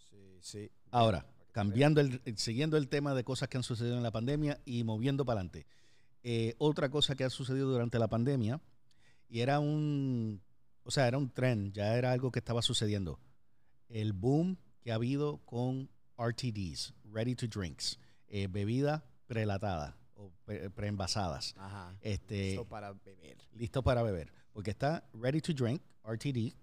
Sí, 0.09 0.39
sí. 0.41 0.71
Ahora, 0.89 1.23
cambiando 1.51 2.01
el, 2.01 2.19
siguiendo 2.35 2.77
el 2.77 2.89
tema 2.89 3.13
de 3.13 3.23
cosas 3.23 3.47
que 3.47 3.57
han 3.57 3.63
sucedido 3.63 3.95
en 3.97 4.01
la 4.03 4.11
pandemia 4.11 4.59
y 4.65 4.83
moviendo 4.83 5.23
para 5.23 5.41
adelante. 5.41 5.67
Eh, 6.23 6.55
otra 6.57 6.89
cosa 6.89 7.15
que 7.15 7.23
ha 7.23 7.29
sucedido 7.29 7.69
durante 7.69 7.99
la 7.99 8.07
pandemia, 8.07 8.59
y 9.29 9.41
era 9.41 9.59
un, 9.59 10.41
o 10.83 10.89
sea, 10.89 11.07
era 11.07 11.19
un 11.19 11.29
tren, 11.29 11.71
ya 11.73 11.95
era 11.95 12.11
algo 12.11 12.31
que 12.31 12.39
estaba 12.39 12.63
sucediendo. 12.63 13.19
El 13.87 14.13
boom 14.13 14.57
que 14.81 14.91
ha 14.91 14.95
habido 14.95 15.37
con 15.45 15.91
RTDs, 16.17 16.93
Ready 17.11 17.35
to 17.35 17.47
Drinks, 17.47 17.99
eh, 18.27 18.47
bebida 18.47 19.03
prelatada 19.27 19.97
o 20.15 20.31
preenvasadas. 20.75 21.55
Este, 22.01 22.49
listo 22.49 22.65
para 22.65 22.93
beber. 22.93 23.37
Listo 23.53 23.83
para 23.83 24.03
beber. 24.03 24.31
Porque 24.53 24.71
está 24.71 25.07
Ready 25.13 25.41
to 25.41 25.53
Drink, 25.53 25.81
RTD, 26.03 26.55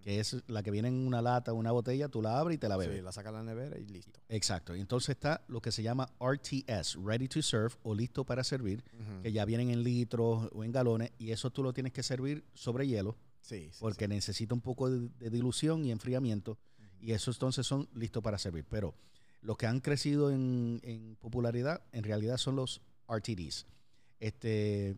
que 0.00 0.20
es 0.20 0.36
la 0.46 0.62
que 0.62 0.70
viene 0.70 0.88
en 0.88 1.06
una 1.06 1.22
lata, 1.22 1.52
una 1.52 1.72
botella, 1.72 2.08
tú 2.08 2.22
la 2.22 2.38
abres 2.38 2.56
y 2.56 2.58
te 2.58 2.68
la 2.68 2.76
bebes. 2.76 2.96
Sí, 2.96 3.02
la 3.02 3.12
sacas 3.12 3.32
de 3.32 3.38
la 3.38 3.44
nevera 3.44 3.78
y 3.78 3.86
listo. 3.86 4.20
Exacto. 4.28 4.74
Y 4.74 4.80
entonces 4.80 5.10
está 5.10 5.42
lo 5.48 5.60
que 5.60 5.72
se 5.72 5.82
llama 5.82 6.08
RTS, 6.20 6.96
Ready 7.02 7.28
to 7.28 7.42
Serve 7.42 7.74
o 7.82 7.94
listo 7.94 8.24
para 8.24 8.42
servir, 8.44 8.82
que 9.22 9.32
ya 9.32 9.44
vienen 9.44 9.70
en 9.70 9.82
litros 9.82 10.48
o 10.52 10.64
en 10.64 10.72
galones 10.72 11.12
y 11.18 11.32
eso 11.32 11.50
tú 11.50 11.62
lo 11.62 11.72
tienes 11.72 11.92
que 11.92 12.02
servir 12.02 12.44
sobre 12.54 12.86
hielo. 12.86 13.16
Sí, 13.40 13.70
porque 13.80 14.06
necesita 14.06 14.54
un 14.54 14.60
poco 14.60 14.90
de, 14.90 15.30
dilución 15.30 15.84
y 15.84 15.90
enfriamiento 15.90 16.58
y 17.00 17.12
esos 17.12 17.36
entonces 17.36 17.66
son 17.66 17.88
listos 17.94 18.22
para 18.22 18.38
servir. 18.38 18.64
Pero 18.68 18.94
los 19.42 19.56
que 19.56 19.66
han 19.66 19.80
crecido 19.80 20.30
en, 20.30 20.80
en 20.82 21.16
popularidad 21.16 21.82
en 21.92 22.04
realidad 22.04 22.36
son 22.36 22.56
los 22.56 22.80
RTDs. 23.08 23.66
Este, 24.18 24.96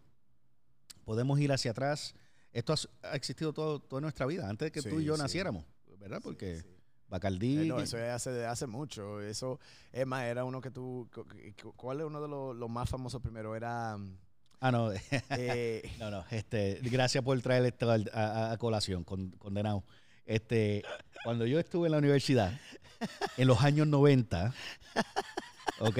podemos 1.04 1.38
ir 1.40 1.52
hacia 1.52 1.71
atrás 1.71 2.14
esto 2.52 2.75
ha, 3.02 3.16
existido 3.16 3.52
todo, 3.52 3.80
toda 3.80 4.02
nuestra 4.02 4.26
vida, 4.26 4.49
antes 4.49 4.66
de 4.66 4.73
que 4.73 4.88
tú 4.88 5.00
y 5.00 5.04
yo 5.04 5.16
naciéramos, 5.16 5.64
¿verdad? 5.99 6.21
Porque 6.23 6.62
Bacardí... 7.09 7.61
Eh, 7.61 7.64
no, 7.66 7.80
eso 7.80 7.97
es 7.99 8.11
hace, 8.11 8.44
hace 8.44 8.66
mucho. 8.66 9.21
Eso, 9.21 9.59
es 9.90 10.06
más, 10.06 10.25
era 10.25 10.44
uno 10.44 10.61
que 10.61 10.71
tú... 10.71 11.09
¿Cuál 11.76 12.00
es 12.00 12.06
uno 12.06 12.21
de 12.21 12.28
los, 12.28 12.71
más 12.71 12.88
famosos 12.88 13.23
primero? 13.23 13.56
Era... 13.56 13.97
Ah, 14.61 14.71
no. 14.71 14.92
Eh, 15.30 15.90
no, 15.99 16.11
no. 16.11 16.25
Este, 16.30 16.78
gracias 16.82 17.25
por 17.25 17.40
traer 17.40 17.64
esto 17.64 17.90
a, 17.90 18.56
colación, 18.59 19.04
condenado. 19.04 19.82
Este, 20.26 20.82
cuando 21.24 21.46
yo 21.46 21.58
estuve 21.58 21.88
en 21.88 21.92
la 21.92 21.98
universidad, 21.98 22.52
en 23.36 23.48
los 23.48 23.62
años 23.62 23.86
90, 23.86 24.54
¿ok? 25.80 25.98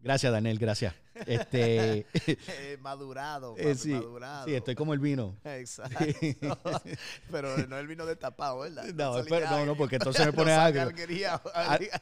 Gracias, 0.00 0.32
Daniel, 0.32 0.58
gracias. 0.58 0.94
Este, 1.26 2.06
eh, 2.26 2.78
madurado, 2.80 3.56
eh, 3.58 3.74
sí, 3.74 3.92
madurado. 3.92 4.46
Sí, 4.46 4.54
estoy 4.54 4.74
como 4.76 4.94
el 4.94 5.00
vino. 5.00 5.36
Exacto. 5.44 5.98
pero 7.30 7.56
no 7.66 7.76
el 7.76 7.86
vino 7.88 8.06
destapado, 8.06 8.60
¿verdad? 8.60 8.84
No, 8.94 9.22
no, 9.22 9.66
no, 9.66 9.76
porque 9.76 9.96
entonces 9.96 10.24
me 10.26 10.32
pone 10.34 10.52
agrio. 10.52 10.92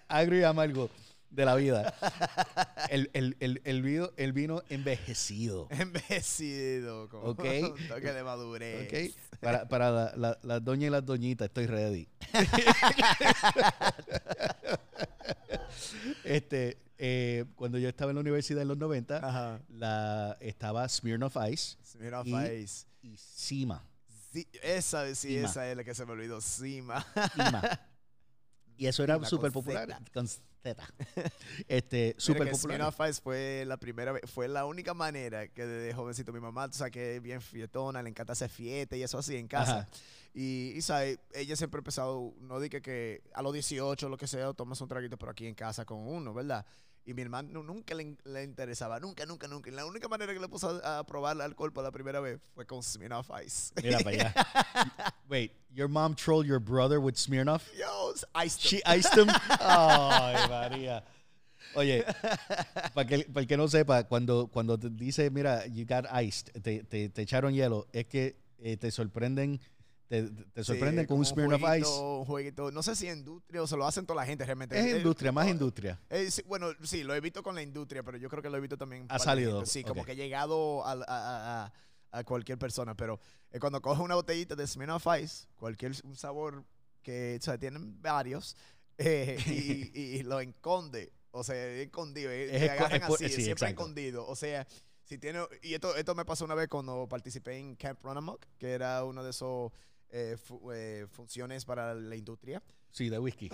agrio 0.08 0.40
y 0.40 0.42
amargo 0.44 0.90
de 1.30 1.44
la 1.44 1.54
vida. 1.54 1.94
El, 2.88 3.10
el, 3.12 3.36
el, 3.40 3.60
el, 3.64 3.82
vino, 3.82 4.10
el 4.16 4.32
vino 4.32 4.62
envejecido. 4.68 5.68
Envejecido, 5.70 7.08
como 7.08 7.30
okay. 7.30 7.62
un 7.62 7.88
toque 7.88 8.12
de 8.12 8.22
madurez. 8.22 8.86
Okay. 8.86 9.14
Para, 9.40 9.68
para 9.68 9.90
las 9.90 10.16
la, 10.16 10.38
la 10.42 10.60
doñas 10.60 10.88
y 10.88 10.90
las 10.90 11.04
doñitas, 11.04 11.46
estoy 11.46 11.66
ready. 11.66 12.08
este, 16.24 16.78
eh, 16.98 17.44
cuando 17.54 17.78
yo 17.78 17.88
estaba 17.88 18.10
en 18.10 18.16
la 18.16 18.20
universidad 18.20 18.62
en 18.62 18.68
los 18.68 18.78
90, 18.78 19.60
la, 19.68 20.36
estaba 20.40 20.88
Smirnoff 20.88 21.36
Ice. 21.50 21.76
Smirnoff 21.84 22.26
Ice. 22.26 22.86
Y 23.02 23.16
Sima. 23.16 23.84
esa, 24.62 25.14
sí, 25.14 25.36
esa 25.36 25.70
es 25.70 25.76
la 25.76 25.84
que 25.84 25.94
se 25.94 26.06
me 26.06 26.12
olvidó. 26.12 26.40
Sima. 26.40 27.06
Y 28.78 28.86
eso 28.86 29.04
era 29.04 29.22
súper 29.24 29.52
popular. 29.52 29.98
Con 30.12 30.28
Z. 30.62 30.82
Este, 31.68 32.14
súper 32.18 32.50
popular. 32.50 32.92
Ice 33.08 33.20
fue 33.20 33.64
la 33.66 33.76
primera 33.76 34.12
vez, 34.12 34.22
fue 34.30 34.48
la 34.48 34.64
única 34.66 34.94
manera 34.94 35.48
que 35.48 35.66
de 35.66 35.94
jovencito 35.94 36.32
mi 36.32 36.40
mamá, 36.40 36.68
tú 36.68 36.78
sabes 36.78 36.92
que 36.92 37.16
es 37.16 37.22
bien 37.22 37.40
fietona, 37.40 38.02
le 38.02 38.10
encanta 38.10 38.32
hacer 38.32 38.50
fiesta 38.50 38.96
y 38.96 39.02
eso 39.02 39.18
así 39.18 39.36
en 39.36 39.48
casa. 39.48 39.88
Y, 40.34 40.72
y 40.76 40.82
¿sabes? 40.82 41.18
ella 41.32 41.56
siempre 41.56 41.78
ha 41.78 41.80
empezado, 41.80 42.34
no 42.40 42.60
dije 42.60 42.82
que 42.82 43.22
a 43.32 43.42
los 43.42 43.52
18 43.52 44.08
lo 44.08 44.16
que 44.16 44.26
sea, 44.26 44.52
tomas 44.52 44.80
un 44.80 44.88
traguito, 44.88 45.16
pero 45.16 45.32
aquí 45.32 45.46
en 45.46 45.54
casa 45.54 45.84
con 45.84 46.06
uno, 46.06 46.34
¿verdad? 46.34 46.66
Y 47.06 47.14
mi 47.14 47.22
hermano 47.22 47.62
nunca 47.62 47.94
le, 47.94 48.42
interesaba, 48.42 48.98
nunca, 48.98 49.24
nunca, 49.26 49.46
nunca. 49.46 49.70
La 49.70 49.86
única 49.86 50.08
manera 50.08 50.34
que 50.34 50.40
le 50.40 50.48
puso 50.48 50.84
a, 50.84 51.04
probar 51.04 51.40
alcohol 51.40 51.72
por 51.72 51.84
la 51.84 51.92
primera 51.92 52.18
vez 52.18 52.40
fue 52.52 52.66
con 52.66 52.82
Smirnoff 52.82 53.30
Ice. 53.44 53.72
Mira 53.80 54.00
para 54.00 54.10
allá. 54.10 54.34
Wait, 55.28 55.52
your 55.74 55.88
mom 55.88 56.14
trolled 56.14 56.46
your 56.46 56.60
brother 56.60 57.00
with 57.00 57.16
Smirnoff? 57.16 57.62
Yo, 57.78 58.14
iced 58.34 58.62
him. 58.62 58.68
She 58.68 58.84
iced 58.84 59.14
him? 59.16 59.28
Ay, 59.60 60.46
María. 60.48 61.02
Oye, 61.74 62.04
para 62.94 63.14
el 63.14 63.46
que 63.46 63.56
no 63.56 63.66
sepa, 63.66 64.04
cuando, 64.04 64.46
cuando 64.46 64.78
te 64.78 64.88
dice, 64.88 65.30
mira, 65.30 65.66
you 65.66 65.84
got 65.84 66.06
iced, 66.10 66.50
te, 66.62 66.84
te, 66.84 67.08
te 67.08 67.22
echaron 67.22 67.52
hielo, 67.52 67.86
es 67.92 68.06
que 68.06 68.36
eh, 68.58 68.76
te 68.76 68.90
sorprenden 68.90 69.60
te, 70.08 70.22
te 70.52 70.62
sorprenden 70.62 71.04
con 71.06 71.18
un 71.18 71.24
Smirnoff 71.24 71.62
Ice. 71.78 71.90
jueguito, 72.26 72.70
no 72.70 72.82
sé 72.82 72.94
si 72.94 73.08
industria 73.08 73.62
o 73.62 73.66
se 73.66 73.76
lo 73.76 73.86
hacen 73.86 74.06
toda 74.06 74.20
la 74.22 74.26
gente 74.26 74.44
realmente. 74.44 74.78
Es 74.78 74.96
industria, 74.98 75.32
más 75.32 75.48
industria. 75.48 76.00
bueno, 76.46 76.68
sí, 76.84 77.02
lo 77.02 77.14
he 77.14 77.20
visto 77.20 77.42
con 77.42 77.56
la 77.56 77.62
industria, 77.62 78.04
pero 78.04 78.16
yo 78.16 78.28
creo 78.28 78.42
que 78.42 78.48
lo 78.48 78.56
he 78.56 78.60
visto 78.60 78.76
también. 78.76 79.06
Ha 79.08 79.18
salido. 79.18 79.66
Sí, 79.66 79.82
como 79.82 80.04
que 80.04 80.12
ha 80.12 80.14
llegado 80.14 80.86
a, 80.86 80.92
a, 80.92 81.64
a, 81.64 81.72
cualquier 82.24 82.58
persona. 82.58 82.94
Pero 82.94 83.20
eh, 83.50 83.58
cuando 83.58 83.80
coge 83.80 84.02
una 84.02 84.14
botellita 84.14 84.54
de 84.54 84.66
Smirnoff 84.66 85.06
Ice, 85.20 85.46
cualquier 85.56 85.92
un 86.04 86.16
sabor 86.16 86.64
que, 87.02 87.38
o 87.40 87.44
sea, 87.44 87.58
tienen 87.58 88.00
varios, 88.02 88.56
eh, 88.98 89.38
y, 89.46 90.18
y, 90.18 90.22
lo 90.22 90.40
esconde. 90.40 91.12
O 91.30 91.44
sea, 91.44 91.54
escondido. 91.68 92.30
Eh, 92.30 92.56
es, 92.56 92.70
agarran 92.70 93.02
así, 93.02 93.28
siempre 93.28 93.68
escondido. 93.68 94.26
O 94.26 94.34
sea, 94.34 94.66
si 95.04 95.18
tiene. 95.18 95.40
Y 95.62 95.74
esto, 95.74 95.94
esto 95.96 96.14
me 96.14 96.24
pasó 96.24 96.44
una 96.44 96.54
vez 96.54 96.68
cuando 96.68 97.06
participé 97.08 97.58
en 97.58 97.76
Camp 97.76 98.02
Run 98.02 98.16
Amok, 98.16 98.46
que 98.58 98.72
era 98.72 99.04
uno 99.04 99.22
de 99.22 99.30
esos 99.30 99.70
eh, 100.10 101.06
funciones 101.10 101.64
para 101.64 101.94
la 101.94 102.16
industria. 102.16 102.62
Sí, 102.90 103.08
de 103.10 103.18
whisky. 103.18 103.50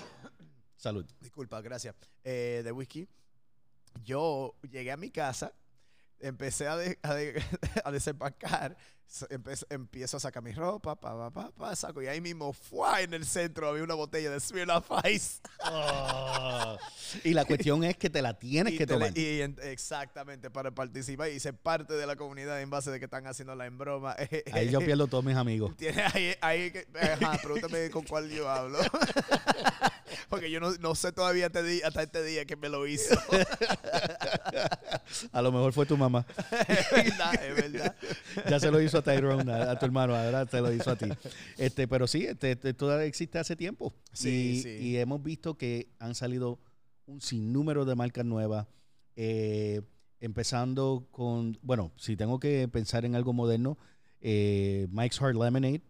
Salud. 0.76 1.04
Disculpa, 1.20 1.60
gracias. 1.60 1.94
De 2.22 2.72
whisky. 2.72 3.08
Yo 4.04 4.54
llegué 4.70 4.92
a 4.92 4.96
mi 4.96 5.10
casa, 5.10 5.52
empecé 6.22 6.68
a, 6.68 6.76
de, 6.76 6.98
a, 7.02 7.14
a, 7.84 7.90
empiezo 9.70 10.16
a 10.16 10.20
sacar 10.20 10.42
mi 10.42 10.52
ropa, 10.52 10.98
pa, 10.98 11.30
pa, 11.30 11.50
pa, 11.50 11.76
saco. 11.76 12.02
Y 12.02 12.06
ahí 12.06 12.20
mismo, 12.20 12.52
fue 12.52 13.02
en 13.02 13.14
el 13.14 13.26
centro 13.26 13.68
había 13.68 13.82
una 13.82 13.94
botella 13.94 14.30
de 14.30 14.40
Smirnoff 14.40 14.90
Ice. 15.10 15.40
Oh. 15.66 16.78
y 17.24 17.34
la 17.34 17.44
cuestión 17.44 17.84
es 17.84 17.96
que 17.96 18.08
te 18.08 18.22
la 18.22 18.38
tienes 18.38 18.76
que 18.78 18.86
tomar. 18.86 19.16
y, 19.16 19.40
exactamente, 19.62 20.50
para 20.50 20.70
participar 20.70 21.30
y 21.30 21.40
ser 21.40 21.54
parte 21.56 21.94
de 21.94 22.06
la 22.06 22.16
comunidad 22.16 22.60
en 22.62 22.70
base 22.70 22.90
de 22.90 22.98
que 22.98 23.04
están 23.04 23.26
haciendo 23.26 23.54
la 23.54 23.66
en 23.66 23.76
broma. 23.76 24.16
ahí 24.52 24.70
yo 24.70 24.80
pierdo 24.80 25.06
todos 25.06 25.24
mis 25.24 25.36
amigos. 25.36 25.74
Ahí, 26.14 26.34
ahí 26.40 26.72
pregúntame 27.42 27.90
con 27.90 28.04
cuál 28.04 28.30
yo 28.30 28.48
hablo. 28.48 28.78
Porque 30.28 30.50
yo 30.50 30.60
no, 30.60 30.72
no 30.78 30.94
sé 30.94 31.12
todavía 31.12 31.46
hasta 31.46 32.02
este 32.02 32.22
día 32.22 32.44
que 32.44 32.56
me 32.56 32.68
lo 32.68 32.86
hizo. 32.86 33.14
A 35.32 35.42
lo 35.42 35.52
mejor 35.52 35.72
fue 35.72 35.86
tu 35.86 35.96
mamá. 35.96 36.26
es 36.68 36.90
verdad, 36.90 37.34
es 37.34 37.54
verdad. 37.72 37.96
Ya 38.48 38.60
se 38.60 38.70
lo 38.70 38.80
hizo 38.80 38.98
a 38.98 39.02
Tyrone, 39.02 39.52
a, 39.52 39.78
tu 39.78 39.86
hermano, 39.86 40.14
ahora 40.14 40.46
te 40.46 40.60
lo 40.60 40.72
hizo 40.72 40.90
a 40.90 40.96
ti. 40.96 41.06
Este, 41.58 41.88
pero 41.88 42.06
sí, 42.06 42.26
este, 42.26 42.56
todavía 42.74 43.06
existe 43.06 43.38
hace 43.38 43.56
tiempo. 43.56 43.92
Sí, 44.12 44.28
y, 44.28 44.62
sí. 44.62 44.68
y 44.68 44.96
hemos 44.98 45.22
visto 45.22 45.56
que 45.56 45.88
han 45.98 46.14
salido 46.14 46.58
un 47.06 47.20
sinnúmero 47.20 47.84
de 47.84 47.94
marcas 47.94 48.24
nuevas. 48.24 48.66
Eh, 49.16 49.82
empezando 50.20 51.08
con, 51.10 51.58
bueno, 51.62 51.92
si 51.96 52.16
tengo 52.16 52.38
que 52.38 52.68
pensar 52.68 53.04
en 53.04 53.16
algo 53.16 53.32
moderno, 53.32 53.76
eh, 54.20 54.86
Mike's 54.90 55.20
Hard 55.20 55.34
Lemonade, 55.34 55.82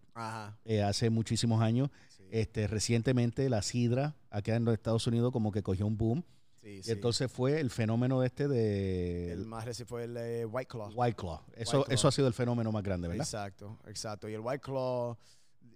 eh, 0.64 0.82
hace 0.82 1.10
muchísimos 1.10 1.60
años. 1.62 1.90
Este, 2.30 2.66
recientemente 2.66 3.50
la 3.50 3.60
sidra 3.60 4.16
acá 4.30 4.56
en 4.56 4.64
los 4.64 4.72
Estados 4.72 5.06
Unidos 5.06 5.32
como 5.32 5.52
que 5.52 5.62
cogió 5.62 5.86
un 5.86 5.98
boom. 5.98 6.24
Y 6.64 6.90
entonces 6.90 7.30
fue 7.30 7.58
el 7.60 7.70
fenómeno 7.70 8.22
este 8.22 8.46
de... 8.46 9.32
El 9.32 9.46
más 9.46 9.64
reciente 9.64 9.88
fue 9.88 10.04
el 10.04 10.16
eh, 10.16 10.44
White 10.44 10.68
Claw. 10.68 10.92
White 10.94 11.16
Claw. 11.16 11.40
Eso, 11.54 11.86
eso 11.88 12.08
ha 12.08 12.12
sido 12.12 12.28
el 12.28 12.34
fenómeno 12.34 12.70
más 12.70 12.84
grande, 12.84 13.08
¿verdad? 13.08 13.24
Exacto, 13.26 13.78
exacto. 13.86 14.28
Y 14.28 14.34
el 14.34 14.40
White 14.40 14.60
Claw 14.60 15.16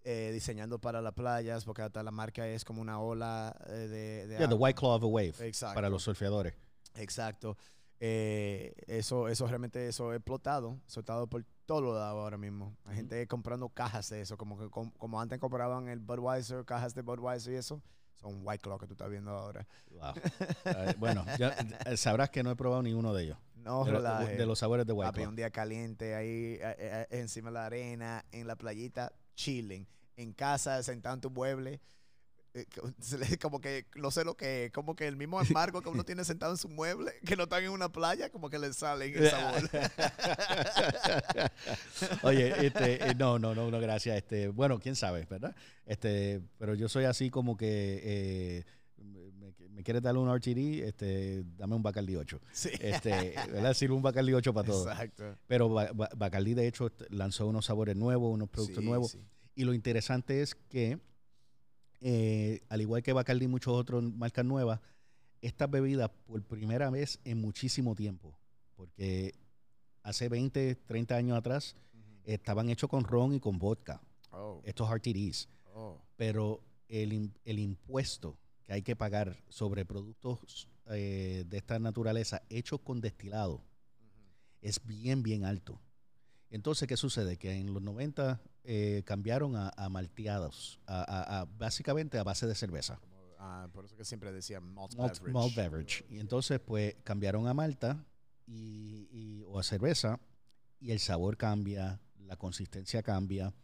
eh, 0.05 0.31
diseñando 0.33 0.79
para 0.79 1.03
las 1.03 1.12
playas, 1.12 1.64
porque 1.64 1.83
hasta 1.83 2.03
la 2.05 2.12
marca 2.12 2.46
es 2.46 2.64
como 2.64 2.81
una 2.81 3.01
ola 3.01 3.57
eh, 3.66 4.27
de... 4.29 4.37
yeah, 4.38 4.49
the 4.49 4.55
White 4.55 4.79
Claw 4.79 4.92
of 4.92 5.03
a 5.03 5.07
Wave. 5.07 5.35
Exacto. 5.40 5.75
Para 5.75 5.88
los 5.88 6.03
surfeadores. 6.05 6.55
Exacto. 6.94 7.57
eso, 7.99 9.29
eso 9.29 9.46
realmente 9.49 9.88
eso 9.88 10.11
ha 10.11 10.16
explotado, 10.16 10.79
explotado 10.85 11.27
por 11.27 11.44
todo 11.66 11.81
lo 11.81 11.94
dado 11.94 12.20
ahora 12.20 12.38
mismo. 12.38 12.77
Hay 12.85 12.94
gente 12.94 13.27
comprando 13.27 13.68
cajas 13.68 14.09
de 14.11 14.20
eso, 14.20 14.37
como 14.37 14.57
que 14.57 14.70
como, 14.70 15.20
antes 15.20 15.40
compraban 15.40 15.88
el 15.88 15.99
Budweiser, 15.99 16.64
cajas 16.64 16.94
de 16.94 17.03
Budweiser 17.03 17.55
y 17.55 17.57
eso. 17.57 17.83
Son 18.16 18.40
White 18.42 18.62
Claw 18.62 18.79
que 18.79 18.87
tú 18.87 18.94
estás 18.94 19.11
viendo 19.11 19.31
ahora. 19.31 19.66
bueno, 20.98 21.24
ya, 21.38 21.55
eh, 21.87 21.96
sabrás 21.96 22.31
que 22.31 22.42
no 22.42 22.50
he 22.50 22.57
probado 22.57 22.83
ninguno 22.83 23.14
de 23.14 23.24
ellos. 23.24 23.38
No, 23.57 23.85
de, 23.85 24.37
de 24.37 24.46
los 24.46 24.61
sabores 24.61 24.87
de 24.87 24.92
White 24.92 25.12
Claw. 25.12 25.29
un 25.29 25.37
día 25.37 25.50
caliente 25.50 26.14
ahí 26.14 26.57
eh, 26.61 26.76
eh, 26.79 27.07
encima 27.11 27.50
de 27.50 27.55
la 27.55 27.66
arena, 27.66 28.24
en 28.31 28.46
la 28.46 28.57
playita, 28.57 29.12
chilling. 29.35 29.87
En 30.16 30.33
casa, 30.33 30.83
sentado 30.83 31.14
en 31.16 31.20
tu 31.20 31.31
mueble, 31.31 31.74
eh, 31.74 31.81
como 33.40 33.61
que, 33.61 33.87
no 33.97 34.11
sé 34.11 34.25
lo 34.25 34.37
que, 34.37 34.71
como 34.73 34.97
que 34.97 35.07
el 35.07 35.16
mismo 35.16 35.40
embargo 35.40 35.83
que 35.83 35.88
uno 35.88 36.05
tiene 36.05 36.25
sentado 36.25 36.53
en 36.53 36.59
su 36.59 36.69
mueble, 36.69 37.12
que 37.25 37.37
no 37.37 37.45
están 37.45 37.64
en 37.64 37.71
una 37.71 37.90
playa, 37.90 38.31
como 38.31 38.51
que 38.51 38.59
le 38.59 38.73
sale 38.73 39.07
el 39.07 39.31
sabor. 39.31 39.71
Oye, 42.23 42.66
este, 42.66 43.14
no, 43.16 43.38
no, 43.38 43.55
no, 43.55 43.71
no, 43.71 43.81
gracias. 43.81 44.16
Este, 44.16 44.49
bueno, 44.49 44.79
quién 44.79 44.97
sabe, 44.97 45.27
¿verdad? 45.29 45.55
Este, 45.85 46.40
pero 46.59 46.75
yo 46.75 46.88
soy 46.88 47.05
así 47.05 47.31
como 47.31 47.57
que 47.57 48.64
me, 49.71 49.83
quieres 49.83 50.03
dar 50.03 50.16
un 50.16 50.35
RTD, 50.35 50.85
este, 50.85 51.45
dame 51.57 51.75
un 51.75 51.83
Bacardi 51.83 52.16
8. 52.16 52.40
Sí. 52.53 52.71
Este, 52.81 53.35
¿verdad? 53.53 53.75
Sirve 53.75 53.95
un 53.95 54.03
Bacardi 54.03 54.33
8 54.33 54.55
para 54.55 54.66
todo. 54.66 54.88
Exacto. 54.88 55.37
Pero 55.47 55.69
Bacardi, 55.69 56.55
de 56.55 56.66
hecho, 56.66 56.90
lanzó 57.11 57.47
unos 57.47 57.66
sabores 57.66 57.97
nuevos, 57.97 58.33
unos 58.33 58.49
productos 58.49 58.83
nuevos. 58.83 59.19
Y 59.55 59.64
lo 59.64 59.75
interesante 59.75 60.42
es 60.42 60.55
que, 60.55 60.99
eh, 62.00 62.62
al 62.68 62.80
igual 62.80 63.02
que 63.02 63.12
Bacardi 63.12 63.44
y 63.44 63.48
muchos 63.48 63.74
otros 63.74 64.02
marcas 64.02 64.44
nuevas, 64.44 64.80
estas 65.40 65.70
bebidas 65.70 66.11
por 66.26 66.42
primera 66.42 66.90
vez 66.90 67.20
en 67.24 67.40
muchísimo 67.40 67.94
tiempo, 67.94 68.38
porque 68.74 69.35
hace 70.02 70.28
20, 70.28 70.74
30 70.74 71.16
años 71.16 71.38
atrás 71.38 71.76
estaban 72.24 72.68
hechos 72.70 72.90
con 72.90 73.04
ron 73.04 73.35
y 73.35 73.40
con 73.40 73.59
vodka, 73.59 74.00
oh. 74.32 74.61
estos 74.64 74.90
RTDs. 74.90 75.48
Oh. 75.74 76.00
Pero 76.16 76.61
el, 76.88 77.32
el 77.44 77.59
impuesto 77.59 78.38
que 78.64 78.72
hay 78.72 78.82
que 78.82 78.96
pagar 78.96 79.37
sobre 79.48 79.85
productos 79.85 80.68
eh, 80.90 81.44
de 81.46 81.56
esta 81.56 81.78
naturaleza 81.78 82.42
hechos 82.48 82.80
con 82.80 83.00
destilado 83.00 83.62
es 84.61 84.85
bien, 84.85 85.22
bien 85.22 85.44
alto. 85.44 85.80
Entonces, 86.50 86.88
¿qué 86.88 86.96
sucede? 86.96 87.37
Que 87.37 87.52
en 87.52 87.72
los 87.72 87.82
90 87.82 88.40
eh, 88.68 89.02
cambiaron 89.05 89.55
a, 89.55 89.88
malteados, 89.88 90.81
a, 90.87 91.46
básicamente 91.57 92.18
a 92.18 92.24
base 92.24 92.46
de 92.46 92.55
cerveza. 92.55 93.00
Ah, 93.38 93.68
por 93.72 93.85
eso 93.85 93.96
que 93.96 94.05
siempre 94.05 94.33
decían 94.33 94.64
malt, 94.74 94.94
beverage. 94.96 95.31
Malt 95.31 95.55
beverage. 95.55 96.05
Y 96.09 96.18
entonces, 96.18 96.59
pues, 96.59 96.96
cambiaron 97.05 97.46
a 97.46 97.55
malta 97.55 98.05
y, 98.46 99.44
o 99.46 99.59
a 99.59 99.62
cerveza 99.62 100.18
y 100.81 100.90
el 100.90 100.98
sabor 100.98 101.37
cambia, 101.37 102.00
la 102.18 102.37
consistencia 102.37 103.02
cambia 103.02 103.55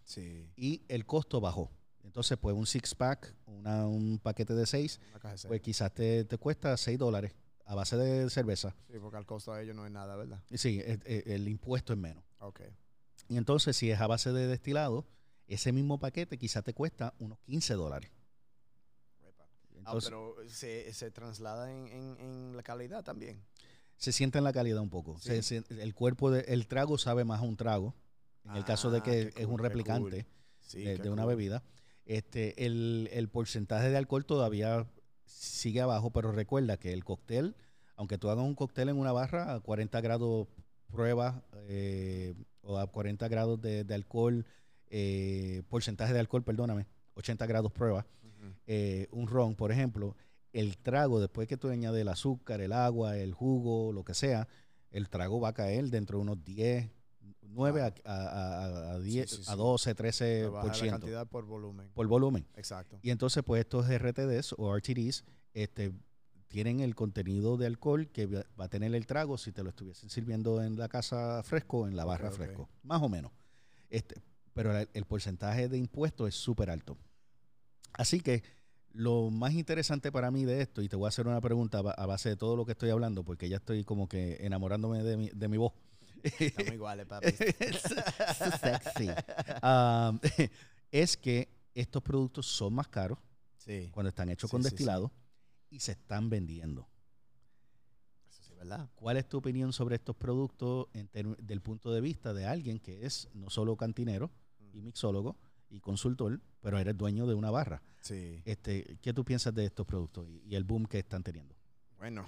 y 0.57 0.83
el 0.89 1.05
costo 1.05 1.41
bajó. 1.41 1.71
Entonces, 2.05 2.39
pues 2.39 2.55
un 2.55 2.67
six-pack, 2.67 3.35
un 3.47 4.21
paquete 4.23 4.55
de 4.55 4.67
seis, 4.67 5.01
pues 5.49 5.61
quizás 5.61 5.93
te, 5.93 6.27
cuesta 6.39 6.77
seis 6.77 6.99
dólares 6.99 7.35
a 7.65 7.75
base 7.75 7.97
de 7.97 8.29
cerveza. 8.31 8.75
Sí, 8.89 8.99
porque 9.01 9.17
al 9.17 9.27
costo 9.27 9.55
de 9.55 9.65
ellos 9.65 9.75
no 9.75 9.87
es 9.87 9.93
nada, 9.93 10.15
¿verdad? 10.17 10.43
Sí, 10.53 10.81
el, 10.85 11.49
impuesto 11.49 11.93
es 11.93 11.99
menos. 11.99 12.23
Ok. 12.39 12.61
Y 13.33 13.39
entonces, 13.39 13.79
si 13.79 13.91
es 13.91 13.99
a 13.99 14.07
base 14.07 14.31
de 14.31 14.47
destilado, 14.47 15.07
ese 15.47 15.73
mismo 15.73 15.99
paquete 15.99 16.37
quizás 16.37 16.63
te 16.65 16.75
cuesta 16.75 17.15
unos 17.19 17.39
15 17.47 17.75
dólares. 17.75 18.11
ah, 19.87 19.97
pero 20.05 20.37
se, 20.49 21.11
traslada 21.13 21.73
en, 21.73 22.55
la 22.55 22.63
calidad 22.63 23.03
también. 23.03 23.43
Se 23.97 24.13
siente 24.13 24.37
en 24.37 24.45
la 24.45 24.53
calidad 24.53 24.81
un 24.81 24.91
poco. 24.91 25.17
el 25.25 25.95
cuerpo, 25.95 26.31
del 26.31 26.67
trago 26.67 26.99
sabe 26.99 27.25
más 27.25 27.41
a 27.41 27.45
un 27.45 27.57
trago. 27.57 27.95
En 28.45 28.57
el 28.57 28.65
caso 28.67 28.91
de 28.91 28.99
ah, 28.99 29.03
que 29.03 29.33
es 29.35 29.47
un 29.47 29.59
replicante 29.59 30.27
de, 30.75 31.09
una 31.09 31.25
bebida. 31.25 31.63
Este, 32.05 32.67
el, 32.67 33.31
porcentaje 33.33 33.89
de 33.89 33.97
alcohol 33.97 34.27
todavía 34.27 34.87
sigue 35.25 35.81
abajo, 35.81 36.11
pero 36.11 36.33
recuerda 36.33 36.77
que 36.77 36.93
el 36.93 37.03
cóctel, 37.03 37.57
aunque 37.97 38.19
tú 38.19 38.29
hagas 38.29 38.45
un 38.45 38.55
cóctel 38.55 38.91
en 38.91 38.99
una 38.99 39.13
barra 39.13 39.55
a 39.55 39.61
40 39.61 40.03
grados 40.03 40.49
prueba 40.91 41.43
eh, 41.69 42.35
o 42.63 42.79
a 42.79 42.87
40 42.87 43.29
grados 43.29 43.61
de, 43.61 43.87
alcohol, 43.95 44.47
eh, 44.89 45.63
porcentaje 45.69 46.13
de 46.13 46.21
alcohol, 46.21 46.43
perdóname, 46.43 46.87
80 47.15 47.47
grados 47.47 47.73
prueba, 47.73 48.07
eh, 48.67 49.09
un 49.11 49.27
ron, 49.27 49.55
por 49.55 49.71
ejemplo, 49.73 50.17
el 50.53 50.79
trago, 50.79 51.21
después 51.21 51.49
que 51.49 51.57
tú 51.57 51.69
añades 51.69 52.01
el 52.01 52.09
azúcar, 52.09 52.61
el 52.61 52.73
agua, 52.73 53.17
el 53.17 53.33
jugo, 53.33 53.93
lo 53.93 54.05
que 54.05 54.15
sea, 54.15 54.49
el 54.91 55.09
trago 55.09 55.41
va 55.41 55.49
a 55.49 55.55
caer 55.55 55.89
dentro 55.89 56.19
de 56.19 56.23
unos 56.23 56.45
10, 56.45 56.91
9 57.55 57.83
a, 57.83 57.95
a, 58.05 58.93
a, 58.95 58.99
10, 59.01 59.49
a 59.49 59.57
12, 59.57 59.97
13%. 59.97 60.85
La 60.85 60.91
cantidad 60.91 61.27
por 61.27 61.45
volumen. 61.45 61.89
Por 61.95 62.07
volumen. 62.07 62.47
Exacto. 62.57 62.99
Y 63.03 63.11
entonces, 63.11 63.43
pues 63.45 63.61
estos 63.61 63.87
RTDs 63.87 64.55
o 64.57 64.77
RTDs 64.77 65.25
este, 65.55 65.93
tienen 66.53 66.81
el 66.81 66.95
contenido 66.95 67.57
de 67.57 67.67
alcohol 67.67 68.09
que 68.09 68.27
va 68.27 68.45
a 68.59 68.69
tener 68.69 68.95
el 68.95 69.07
trago 69.07 69.39
si 69.39 69.53
te 69.53 69.63
lo 69.63 69.71
estuviesen 69.71 70.11
sirviendo 70.11 70.63
en 70.63 70.79
la 70.79 70.89
casa 70.89 71.43
fresco 71.43 71.79
o 71.79 71.89
en 71.89 71.97
la 71.97 72.05
barra 72.05 72.31
fresco. 72.31 72.69
Más 72.83 73.03
o 73.03 73.09
menos. 73.09 73.33
Este, 73.89 74.23
pero 74.53 74.79
el, 74.79 75.05
porcentaje 75.07 75.69
de 75.69 75.79
impuestos 75.79 76.29
es 76.29 76.35
súper 76.35 76.69
alto. 76.71 76.99
Así 77.95 78.21
que 78.21 78.43
lo 78.93 79.31
más 79.31 79.55
interesante 79.55 80.13
para 80.13 80.31
mí 80.31 80.45
de 80.45 80.61
esto, 80.61 80.83
y 80.83 80.91
te 80.91 80.97
voy 80.97 81.07
a 81.07 81.09
hacer 81.09 81.27
una 81.27 81.41
pregunta 81.41 81.79
a 81.79 82.07
base 82.07 82.29
de 82.29 82.37
todo 82.37 82.55
lo 82.55 82.67
que 82.67 82.73
estoy 82.73 82.91
hablando, 82.91 83.25
porque 83.25 83.49
ya 83.49 83.57
estoy 83.57 83.83
como 83.83 84.07
que 84.07 84.37
enamorándome 84.45 85.03
de 85.03 85.17
mi, 85.17 85.31
de 85.31 85.49
mi 85.49 85.57
voz. 85.57 85.73
Estamos 86.23 86.73
iguales, 86.75 87.07
papi. 87.07 87.33
sexy. 88.61 89.09
Um, 89.63 90.21
es 90.91 91.17
que 91.17 91.49
estos 91.75 92.03
productos 92.03 92.47
son 92.47 92.75
más 92.75 92.89
caros 92.89 93.19
cuando 93.93 94.11
están 94.11 94.29
hechos 94.29 94.51
con 94.51 94.61
destilado 94.61 95.11
y 95.73 95.81
se 95.81 95.93
están 95.93 96.29
vendiendo. 96.29 96.87
Eso 98.29 98.43
sí, 98.43 98.55
¿verdad? 98.55 98.89
¿Cuál 98.95 99.17
es 99.17 99.29
tu 99.29 99.39
opinión 99.39 99.73
sobre 99.73 99.97
estos 99.97 100.15
productos 100.15 100.87
en 100.93 101.09
del 101.39 101.63
punto 101.63 101.91
de 101.91 102.01
vista 102.01 102.35
de 102.35 102.47
alguien 102.47 102.79
que 102.79 103.07
es 103.07 103.29
no 103.33 103.49
solo 103.49 103.77
cantinero 103.77 104.31
y 104.73 104.83
mixólogo 104.83 105.37
y 105.71 105.81
consultor, 105.81 106.41
pero 106.61 106.79
eres 106.79 106.97
dueño 106.97 107.27
de 107.27 107.35
una 107.35 107.51
barra? 107.51 107.83
Sí. 108.03 108.43
Este, 108.45 108.99
¿Qué 109.01 109.15
tú 109.15 109.25
piensas 109.25 109.55
de 109.55 109.65
estos 109.65 109.87
productos 109.87 110.29
y 110.29 110.55
el 110.55 110.65
boom 110.65 110.85
que 110.87 110.99
están 110.99 111.23
teniendo? 111.23 111.55
Bueno, 111.97 112.27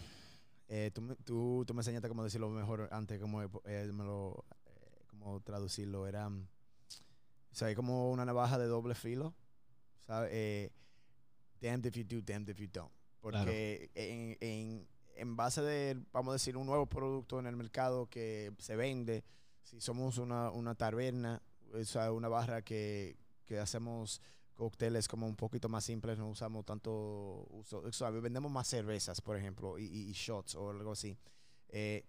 eh, 0.68 0.90
tú, 0.94 1.14
tú, 1.24 1.64
tú, 1.66 1.74
me 1.74 1.80
enseñaste 1.80 2.08
cómo 2.08 2.24
decirlo 2.24 2.48
mejor 2.48 2.88
antes, 2.92 3.20
cómo, 3.20 3.42
eh, 3.42 3.90
me 3.92 4.04
lo, 4.04 4.46
eh, 4.64 5.04
cómo 5.08 5.40
traducirlo. 5.42 6.06
Era, 6.06 6.30
mm, 6.30 6.48
o 7.52 7.54
sea, 7.54 7.74
como 7.74 8.10
una 8.10 8.24
navaja 8.24 8.58
de 8.58 8.66
doble 8.66 8.94
filo. 8.94 9.34
¿sabes? 10.06 10.30
Eh, 10.32 10.70
damned 11.60 11.86
if 11.86 11.96
you 11.96 12.04
do, 12.04 12.22
damned 12.22 12.48
if 12.48 12.58
you 12.58 12.68
don't. 12.68 12.90
Porque 13.24 13.90
en, 13.94 14.36
en, 14.40 14.86
en, 15.16 15.34
base 15.34 15.62
de, 15.62 15.98
vamos 16.12 16.32
a 16.32 16.34
decir, 16.34 16.58
un 16.58 16.66
nuevo 16.66 16.84
producto 16.84 17.40
en 17.40 17.46
el 17.46 17.56
mercado 17.56 18.06
que 18.10 18.52
se 18.58 18.76
vende, 18.76 19.24
si 19.62 19.80
somos 19.80 20.18
una, 20.18 20.50
una 20.50 20.74
taberna, 20.74 21.42
o 21.72 22.12
una 22.12 22.28
barra 22.28 22.60
que, 22.60 23.16
que 23.46 23.58
hacemos 23.58 24.20
cócteles 24.54 25.08
como 25.08 25.26
un 25.26 25.36
poquito 25.36 25.70
más 25.70 25.84
simples, 25.84 26.18
no 26.18 26.28
usamos 26.28 26.66
tanto 26.66 27.46
uso, 27.48 27.82
vendemos 28.20 28.52
más 28.52 28.68
cervezas, 28.68 29.22
por 29.22 29.38
ejemplo, 29.38 29.78
y, 29.78 30.12
shots 30.12 30.54
o 30.54 30.68
algo 30.68 30.92
así. 30.92 31.18
Eh, 31.70 32.04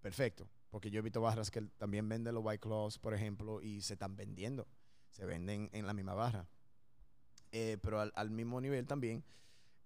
perfecto, 0.00 0.48
porque 0.70 0.88
yo 0.88 1.00
he 1.00 1.02
visto 1.02 1.20
barras 1.20 1.50
que 1.50 1.62
también 1.78 2.08
venden 2.08 2.32
los 2.32 2.44
White 2.44 2.60
Claws, 2.60 2.98
por 3.00 3.12
ejemplo, 3.12 3.60
y 3.60 3.82
se 3.82 3.94
están 3.94 4.14
vendiendo, 4.14 4.68
se 5.10 5.26
venden 5.26 5.68
en 5.72 5.84
la 5.84 5.94
misma 5.94 6.14
barra. 6.14 6.48
Eh, 7.50 7.78
pero 7.82 8.00
al, 8.00 8.30
mismo 8.30 8.60
nivel 8.60 8.86
también, 8.86 9.24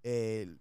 eh, 0.03 0.57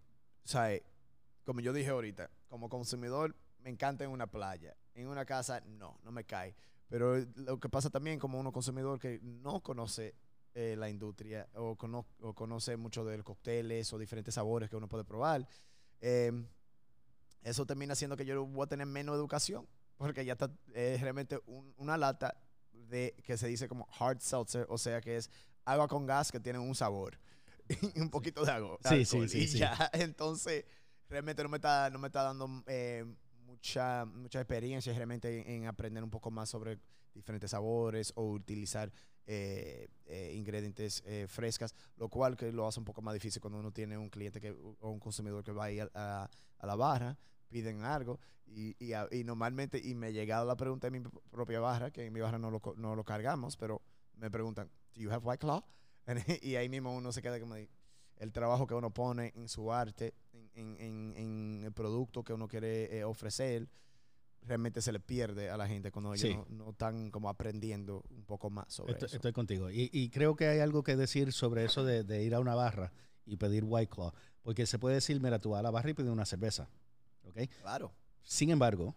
como 1.46 1.60
yo 1.60 1.74
dije 1.74 1.90
ahorita, 1.90 2.30
como 2.48 2.70
consumidor 2.70 3.36
me 3.60 3.70
encanta 3.70 4.04
en 4.04 4.12
una 4.12 4.28
playa, 4.28 4.76
en 4.96 5.08
una 5.08 5.26
casa 5.26 5.62
no, 5.62 6.00
no 6.04 6.12
me 6.12 6.24
cae. 6.24 6.56
Pero 6.88 7.18
lo 7.36 7.60
que 7.60 7.70
pasa 7.70 7.90
también 7.90 8.20
como 8.20 8.40
uno 8.40 8.52
consumidor 8.52 9.00
que 9.00 9.20
no 9.22 9.62
conoce 9.62 10.14
eh, 10.54 10.76
la 10.78 10.90
industria 10.90 11.48
o, 11.54 11.78
conoce 11.78 12.76
mucho 12.76 13.06
de 13.06 13.18
los 13.18 13.26
cócteles 13.26 13.92
o 13.94 13.98
diferentes 13.98 14.34
sabores 14.34 14.70
que 14.70 14.76
uno 14.76 14.90
puede 14.90 15.06
probar, 15.06 15.48
em, 16.02 16.46
eso 17.44 17.66
termina 17.66 17.96
siendo 17.96 18.18
que 18.18 18.26
yo 18.26 18.46
voy 18.46 18.66
a 18.66 18.68
tener 18.68 18.86
menos 18.86 19.16
educación 19.16 19.68
porque 19.98 20.26
ya 20.26 20.34
está 20.34 20.52
realmente 20.74 21.40
una 21.78 21.96
lata 21.96 22.36
de 22.74 23.16
que 23.24 23.38
se 23.38 23.48
dice 23.48 23.68
como 23.68 23.88
hard 24.00 24.20
seltzer, 24.20 24.66
o 24.68 24.78
sea 24.78 25.00
que 25.00 25.16
es 25.16 25.30
agua 25.64 25.88
con 25.88 26.06
gas 26.06 26.32
que 26.32 26.40
tiene 26.40 26.60
un 26.60 26.76
sabor 26.76 27.18
y 27.82 28.00
un 28.02 28.10
poquito 28.10 28.46
de 28.46 28.52
agua. 28.52 28.78
Sí, 28.88 29.06
sí, 29.06 29.28
sí, 29.28 29.40
y 29.40 29.48
ya, 29.48 29.90
entonces 29.94 30.66
realmente 31.10 31.44
no 31.44 31.50
me 31.50 31.58
está, 31.58 31.90
no 31.90 32.00
me 32.00 32.08
está 32.08 32.24
dando 32.24 32.64
eh, 32.68 33.06
mucha, 33.46 34.06
mucha 34.06 34.40
experiencia 34.40 34.94
realmente 34.94 35.56
en, 35.56 35.66
aprender 35.68 36.04
un 36.04 36.10
poco 36.10 36.32
más 36.32 36.50
sobre 36.50 36.80
diferentes 37.14 37.52
sabores 37.52 38.14
o 38.16 38.32
utilizar 38.32 38.92
eh, 39.28 39.90
eh, 40.06 40.34
ingredientes 40.36 41.04
frescas, 41.28 41.76
lo 41.98 42.10
cual 42.10 42.36
que 42.36 42.52
lo 42.52 42.68
hace 42.68 42.80
un 42.80 42.86
poco 42.86 43.02
más 43.02 43.14
difícil 43.14 43.42
cuando 43.42 43.60
uno 43.60 43.72
tiene 43.72 43.98
un 43.98 44.10
cliente 44.10 44.40
que, 44.40 44.52
o 44.52 44.90
un 44.90 45.00
consumidor 45.00 45.44
que 45.44 45.52
va 45.52 45.66
a 45.66 45.72
ir 45.72 45.92
a, 45.94 46.30
la 46.64 46.76
barra, 46.76 47.18
piden 47.50 47.84
algo 47.84 48.20
y, 48.46 48.76
y, 48.80 49.24
normalmente, 49.24 49.82
y 49.84 49.94
me 49.94 50.08
ha 50.08 50.12
llegado 50.12 50.46
la 50.46 50.56
pregunta 50.56 50.90
de 50.90 51.00
mi 51.00 51.06
propia 51.30 51.60
barra, 51.60 51.92
que 51.92 52.06
en 52.06 52.14
mi 52.14 52.22
barra 52.22 52.38
no 52.38 52.50
lo, 52.50 52.62
no 52.78 52.96
lo 52.96 53.04
cargamos, 53.04 53.58
pero 53.58 53.82
me 54.16 54.30
preguntan, 54.30 54.70
¿Do 54.94 55.02
you 55.02 55.12
have 55.12 55.26
White 55.26 55.40
Claw? 55.40 55.64
y 56.42 56.56
ahí 56.56 56.70
mismo 56.70 56.96
uno 56.96 57.12
se 57.12 57.22
queda 57.22 57.40
como 57.40 57.56
el 57.56 58.32
trabajo 58.32 58.68
que 58.68 58.74
uno 58.74 58.94
pone 58.94 59.34
en 59.36 59.50
su 59.50 59.72
arte, 59.72 60.14
en, 60.54 60.78
en, 60.80 61.14
en 61.18 61.62
el 61.64 61.72
producto 61.72 62.24
que 62.24 62.34
uno 62.34 62.48
quiere 62.48 63.04
ofrecer, 63.04 63.68
realmente 64.44 64.82
se 64.82 64.92
le 64.92 65.00
pierde 65.00 65.50
a 65.50 65.58
la 65.58 65.68
gente 65.68 65.92
cuando 65.92 66.14
ellos 66.14 66.48
no, 66.50 66.72
están 66.72 67.12
como 67.12 67.30
aprendiendo 67.30 68.04
un 68.10 68.24
poco 68.26 68.50
más 68.50 68.66
sobre 68.74 68.94
estoy, 68.94 69.08
eso. 69.08 69.16
Estoy 69.18 69.34
contigo. 69.34 69.70
Y, 69.72 70.10
creo 70.10 70.36
que 70.36 70.48
hay 70.48 70.60
algo 70.60 70.84
que 70.84 70.96
decir 70.96 71.32
sobre 71.32 71.66
eso 71.66 71.84
de, 71.84 72.24
ir 72.24 72.36
a 72.36 72.40
una 72.40 72.56
barra 72.56 72.92
y 73.26 73.38
pedir 73.38 73.64
White 73.66 73.94
Claw. 73.94 74.14
Porque 74.42 74.66
se 74.66 74.80
puede 74.80 74.96
decir, 74.96 75.22
mira, 75.22 75.40
tú 75.40 75.52
vas 75.52 75.60
a 75.60 75.64
la 75.64 75.72
barra 75.72 75.92
y 75.92 75.94
pides 75.94 76.10
una 76.10 76.26
cerveza. 76.26 76.70
¿Ok? 77.24 77.38
Claro. 77.62 77.94
Sin 78.24 78.50
embargo, 78.50 78.96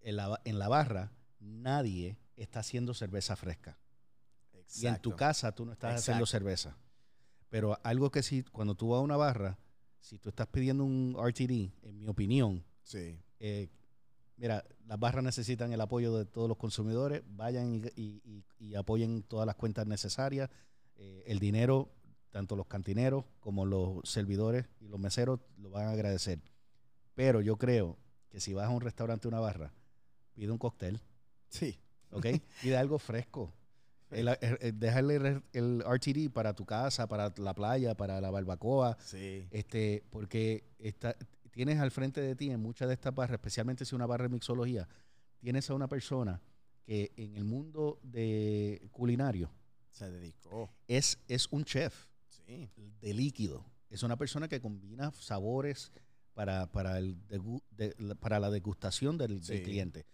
en 0.00 0.16
la, 0.16 0.40
en 0.44 0.58
la 0.58 0.68
barra 0.68 1.12
nadie 1.38 2.18
está 2.36 2.60
haciendo 2.60 2.94
cerveza 2.94 3.36
fresca. 3.36 3.78
Y 4.76 4.86
en 4.86 5.00
tu 5.00 5.14
casa 5.16 5.52
tú 5.54 5.64
no 5.64 5.72
estás 5.72 5.96
haciendo 6.00 6.26
cerveza. 6.26 6.76
Pero 7.48 7.78
algo 7.84 8.10
que 8.10 8.22
sí, 8.22 8.42
cuando 8.42 8.74
tú 8.74 8.88
vas 8.88 8.98
a 8.98 9.02
una 9.02 9.16
barra, 9.16 9.58
si 10.00 10.18
tú 10.18 10.28
estás 10.28 10.46
pidiendo 10.48 10.84
un 10.84 11.16
RTD, 11.18 11.72
en 11.82 11.98
mi 12.00 12.08
opinión, 12.08 12.64
Sí. 12.82 13.18
eh, 13.38 13.68
mira, 14.36 14.64
las 14.86 14.98
barras 14.98 15.22
necesitan 15.24 15.72
el 15.72 15.80
apoyo 15.80 16.16
de 16.18 16.26
todos 16.26 16.48
los 16.48 16.56
consumidores, 16.58 17.22
vayan 17.26 17.74
y, 17.74 18.02
y- 18.02 18.22
y- 18.24 18.44
y 18.58 18.74
apoyen 18.74 19.22
todas 19.22 19.46
las 19.46 19.54
cuentas 19.56 19.86
necesarias. 19.86 20.50
Eh, 20.96 21.22
el 21.26 21.38
dinero, 21.38 21.90
tanto 22.30 22.56
los 22.56 22.66
cantineros 22.66 23.24
como 23.40 23.64
los 23.64 24.00
servidores 24.08 24.66
y 24.80 24.88
los 24.88 24.98
meseros 24.98 25.40
lo 25.58 25.70
van 25.70 25.86
a 25.86 25.92
agradecer. 25.92 26.40
Pero 27.14 27.40
yo 27.40 27.56
creo 27.56 27.96
que 28.28 28.40
si 28.40 28.52
vas 28.52 28.66
a 28.66 28.70
un 28.70 28.80
restaurante 28.80 29.28
una 29.28 29.38
barra, 29.40 29.72
pide 30.34 30.50
un 30.50 30.58
cóctel, 30.58 31.00
Sí. 31.48 31.78
¿ok? 32.10 32.26
pide 32.60 32.76
algo 32.76 32.98
fresco. 32.98 33.52
El, 34.14 34.28
el- 34.28 34.58
el- 34.60 34.78
dejarle 34.78 35.42
el, 35.52 35.82
RTD 35.84 36.30
para 36.30 36.54
tu 36.54 36.64
casa, 36.64 37.06
para 37.08 37.32
la 37.36 37.54
playa, 37.54 37.94
para 37.96 38.20
la 38.20 38.30
barbacoa, 38.30 38.96
Sí. 39.00 39.46
este, 39.50 40.04
porque 40.10 40.64
está, 40.78 41.16
tienes 41.50 41.78
al 41.80 41.90
frente 41.90 42.20
de 42.20 42.34
ti 42.36 42.50
en 42.50 42.60
muchas 42.60 42.88
de 42.88 42.94
estas 42.94 43.14
barras, 43.14 43.34
especialmente 43.34 43.84
si 43.84 43.94
una 43.94 44.06
barra 44.06 44.24
de 44.24 44.30
mixología, 44.30 44.88
tienes 45.40 45.68
a 45.70 45.74
una 45.74 45.88
persona 45.88 46.40
que 46.84 47.12
en 47.16 47.36
el 47.36 47.44
mundo 47.44 47.98
de 48.02 48.88
culinario 48.92 49.50
Se 49.90 50.10
dedicó. 50.10 50.70
es, 50.88 51.18
es 51.28 51.48
un 51.50 51.64
chef 51.64 52.06
Sí. 52.28 52.68
de 53.00 53.14
líquido. 53.14 53.64
Es 53.90 54.02
una 54.02 54.16
persona 54.16 54.48
que 54.48 54.60
combina 54.60 55.12
sabores 55.12 55.92
para, 56.34 56.66
para, 56.72 56.98
el 56.98 57.16
degu- 57.28 57.62
de- 57.70 57.94
la- 57.98 58.14
para 58.16 58.40
la 58.40 58.50
degustación 58.50 59.16
del, 59.16 59.40
del 59.40 59.58
Sí. 59.58 59.62
cliente. 59.62 60.04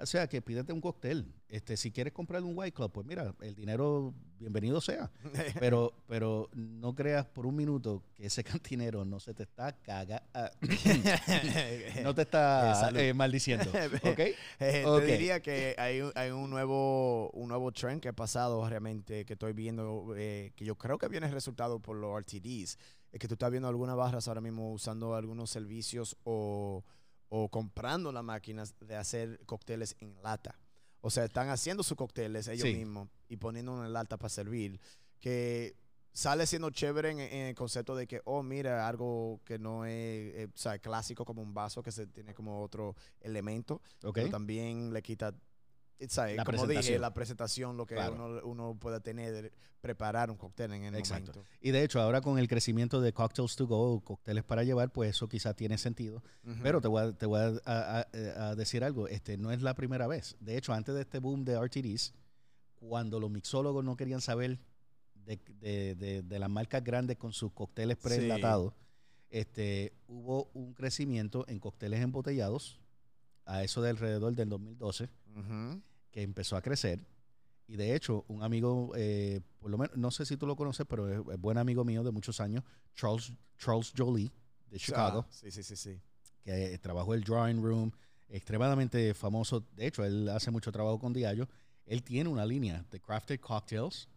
O 0.00 0.06
sea, 0.06 0.28
que 0.28 0.40
pídete 0.40 0.72
un 0.72 0.80
cóctel. 0.80 1.34
Este, 1.48 1.76
si 1.76 1.90
quieres 1.90 2.12
comprar 2.12 2.42
un 2.44 2.56
White 2.56 2.72
Club, 2.72 2.92
pues 2.92 3.04
mira, 3.06 3.34
el 3.40 3.54
dinero, 3.56 4.14
bienvenido 4.38 4.80
sea. 4.80 5.10
Pero, 5.58 5.92
pero 6.06 6.48
no 6.54 6.94
creas 6.94 7.26
por 7.26 7.46
un 7.46 7.56
minuto 7.56 8.04
que 8.14 8.26
ese 8.26 8.44
cantinero 8.44 9.04
no 9.04 9.18
se 9.18 9.34
te 9.34 9.42
está 9.42 9.72
caga, 9.72 10.22
ah, 10.34 10.50
no 12.02 12.14
te 12.14 12.22
Eh, 12.22 12.24
está 12.24 12.74
salud. 12.74 13.00
eh, 13.00 13.12
maldiciendo, 13.14 13.70
¿ok? 13.70 14.18
Eh, 14.60 14.84
Ok. 14.86 15.00
Te 15.00 15.06
diría 15.06 15.40
que 15.40 15.74
hay, 15.78 16.00
un- 16.02 16.12
hay 16.14 16.30
un 16.30 16.48
nuevo 16.50 17.30
un 17.30 17.48
nuevo 17.48 17.72
trend 17.72 18.00
que 18.00 18.08
ha 18.08 18.12
pasado 18.12 18.68
realmente, 18.68 19.24
que 19.24 19.32
estoy 19.32 19.52
viendo, 19.52 20.14
eh, 20.16 20.52
que 20.54 20.64
yo 20.64 20.76
creo 20.76 20.98
que 20.98 21.08
viene 21.08 21.28
resultado 21.28 21.80
por 21.80 21.96
los 21.96 22.16
RTDs. 22.20 22.78
Es 23.10 23.18
que 23.18 23.26
tú 23.26 23.34
estás 23.34 23.50
viendo 23.50 23.68
algunas 23.68 23.96
barras 23.96 24.28
ahora 24.28 24.40
mismo 24.42 24.72
usando 24.72 25.14
algunos 25.14 25.50
servicios 25.50 26.16
o, 26.24 26.84
o 27.28 27.48
comprando 27.48 28.10
las 28.12 28.24
máquinas 28.24 28.74
de 28.80 28.96
hacer 28.96 29.40
cócteles 29.46 29.96
en 30.00 30.20
lata. 30.22 30.58
O 31.00 31.10
sea, 31.10 31.24
están 31.24 31.48
haciendo 31.50 31.82
sus 31.82 31.96
cócteles 31.96 32.48
ellos 32.48 32.66
Sí. 32.68 32.74
mismos 32.74 33.08
y 33.28 33.36
poniendo 33.36 33.84
en 33.84 33.92
lata 33.92 34.16
para 34.16 34.28
servir. 34.28 34.80
Que 35.20 35.76
sale 36.12 36.46
siendo 36.46 36.70
chévere 36.70 37.10
en, 37.10 37.20
en 37.20 37.46
el 37.48 37.54
concepto 37.54 37.94
de 37.94 38.06
que, 38.06 38.20
oh, 38.24 38.42
mira, 38.42 38.88
algo 38.88 39.40
que 39.44 39.58
no 39.58 39.84
es 39.84 39.92
eh, 39.94 40.48
o 40.52 40.56
sea, 40.58 40.78
clásico 40.78 41.24
como 41.24 41.42
un 41.42 41.54
vaso, 41.54 41.82
que 41.82 41.92
se 41.92 42.06
tiene 42.06 42.34
como 42.34 42.62
otro 42.62 42.96
elemento 43.20 43.80
pero 44.12 44.28
también 44.30 44.92
le 44.92 45.02
quita, 45.02 45.34
¿sabes? 46.08 46.36
La 46.36 46.44
como 46.44 46.66
dije, 46.66 46.98
la 46.98 47.12
presentación, 47.14 47.76
lo 47.76 47.86
que 47.86 47.94
Claro. 47.96 48.14
uno, 48.14 48.40
uno 48.44 48.76
puede 48.78 49.00
tener, 49.00 49.32
de 49.32 49.52
preparar 49.80 50.30
un 50.30 50.36
cóctel 50.36 50.72
en 50.72 50.84
el 50.84 50.94
Exacto. 50.96 51.32
momento. 51.32 51.50
Y 51.60 51.70
de 51.70 51.82
hecho, 51.84 52.00
ahora 52.00 52.20
con 52.20 52.38
el 52.38 52.46
crecimiento 52.48 53.00
de 53.00 53.12
cocktails 53.12 53.56
to 53.56 53.66
go, 53.66 54.00
cócteles 54.00 54.44
para 54.44 54.62
llevar, 54.64 54.90
pues 54.92 55.10
eso 55.10 55.28
quizá 55.28 55.54
tiene 55.54 55.78
sentido. 55.78 56.22
Pero 56.62 56.80
te 56.80 56.88
voy, 56.88 57.02
a, 57.02 57.12
te 57.12 57.26
voy 57.26 57.40
a- 57.40 57.60
a- 57.64 58.00
a- 58.00 58.48
a 58.50 58.54
decir 58.56 58.84
algo, 58.84 59.08
este 59.08 59.36
no 59.38 59.50
es 59.52 59.62
la 59.62 59.74
primera 59.74 60.06
vez. 60.06 60.36
De 60.40 60.56
hecho, 60.56 60.72
antes 60.72 60.94
de 60.94 61.02
este 61.02 61.18
boom 61.20 61.44
de 61.44 61.54
RTDs, 61.54 62.12
cuando 62.76 63.18
los 63.20 63.30
mixólogos 63.30 63.84
no 63.84 63.96
querían 63.96 64.20
saber 64.20 64.58
de, 65.14 65.38
de- 65.60 65.94
de- 65.94 66.22
de 66.22 66.38
las 66.38 66.48
marcas 66.50 66.82
grandes 66.84 67.16
con 67.16 67.32
sus 67.32 67.52
cócteles 67.52 67.96
preenlatados, 67.98 68.72
este, 69.30 69.92
hubo 70.06 70.48
un 70.54 70.72
crecimiento 70.74 71.44
en 71.48 71.58
cócteles 71.60 72.00
embotellados 72.00 72.80
a 73.44 73.62
eso 73.62 73.80
de 73.82 73.90
alrededor 73.90 74.34
del 74.34 74.48
2012, 74.48 75.08
Que 76.10 76.22
empezó 76.22 76.56
a 76.56 76.62
crecer. 76.62 77.00
Y 77.66 77.76
de 77.76 77.94
hecho, 77.94 78.24
un 78.28 78.42
amigo, 78.42 78.92
eh, 78.96 79.40
por 79.58 79.70
lo 79.70 79.76
menos, 79.78 79.96
no 79.96 80.10
sé 80.10 80.24
si 80.24 80.36
tú 80.36 80.46
lo 80.46 80.56
conoces, 80.56 80.86
pero 80.88 81.08
es, 81.08 81.34
es 81.34 81.40
buen 81.40 81.58
amigo 81.58 81.84
mío 81.84 82.02
de 82.02 82.10
muchos 82.10 82.40
años, 82.40 82.64
Charles, 82.94 83.32
Charles 83.58 83.92
Jolie, 83.96 84.30
de 84.70 84.78
Chicago 84.78 85.24
Ah, 85.28 85.32
sí, 85.32 85.50
sí, 85.50 85.62
sí, 85.62 85.76
sí. 85.76 86.00
que 86.42 86.78
trabajó 86.78 87.12
el 87.14 87.22
Drawing 87.24 87.62
Room, 87.62 87.92
extremadamente 88.28 89.12
famoso. 89.14 89.66
De 89.76 89.86
hecho, 89.86 90.04
él 90.04 90.28
hace 90.30 90.50
mucho 90.50 90.72
trabajo 90.72 90.98
con 90.98 91.12
Diallo. 91.12 91.46
Él 91.84 92.02
tiene 92.02 92.28
una 92.30 92.44
línea 92.46 92.84
de 92.90 93.00
crafted 93.00 93.40
cocktails 93.40 94.08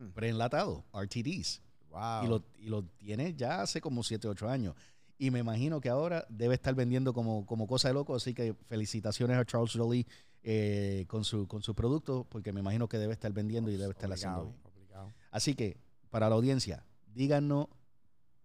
Mm, 0.00 0.10
preenlatados, 0.12 0.82
RTDs. 0.94 1.60
Wow. 1.90 2.24
Y, 2.24 2.28
lo, 2.28 2.44
y 2.58 2.66
lo 2.66 2.84
tiene 2.84 3.34
ya 3.34 3.60
hace 3.62 3.80
como 3.80 4.02
7, 4.02 4.28
8 4.28 4.48
años. 4.48 4.74
Y 5.18 5.30
me 5.30 5.40
imagino 5.40 5.80
que 5.80 5.90
ahora 5.90 6.24
debe 6.30 6.54
estar 6.54 6.74
vendiendo 6.74 7.12
como, 7.12 7.44
como 7.44 7.66
cosa 7.66 7.88
de 7.88 7.94
loco. 7.94 8.14
Así 8.14 8.32
que 8.32 8.54
felicitaciones 8.54 9.36
a 9.36 9.44
Charles 9.44 9.72
Jolie 9.74 10.06
eh, 10.42 11.04
con, 11.08 11.24
su, 11.24 11.46
con 11.46 11.62
su 11.62 11.74
producto, 11.74 12.26
porque 12.28 12.52
me 12.52 12.60
imagino 12.60 12.88
que 12.88 12.98
debe 12.98 13.12
estar 13.12 13.32
vendiendo 13.32 13.70
y 13.70 13.76
debe 13.76 13.92
estar 13.92 14.10
haciendo 14.12 14.44
bien. 14.44 14.56
Obligado. 14.64 15.12
Así 15.30 15.54
que, 15.54 15.76
para 16.10 16.28
la 16.28 16.34
audiencia, 16.34 16.84
díganos 17.06 17.66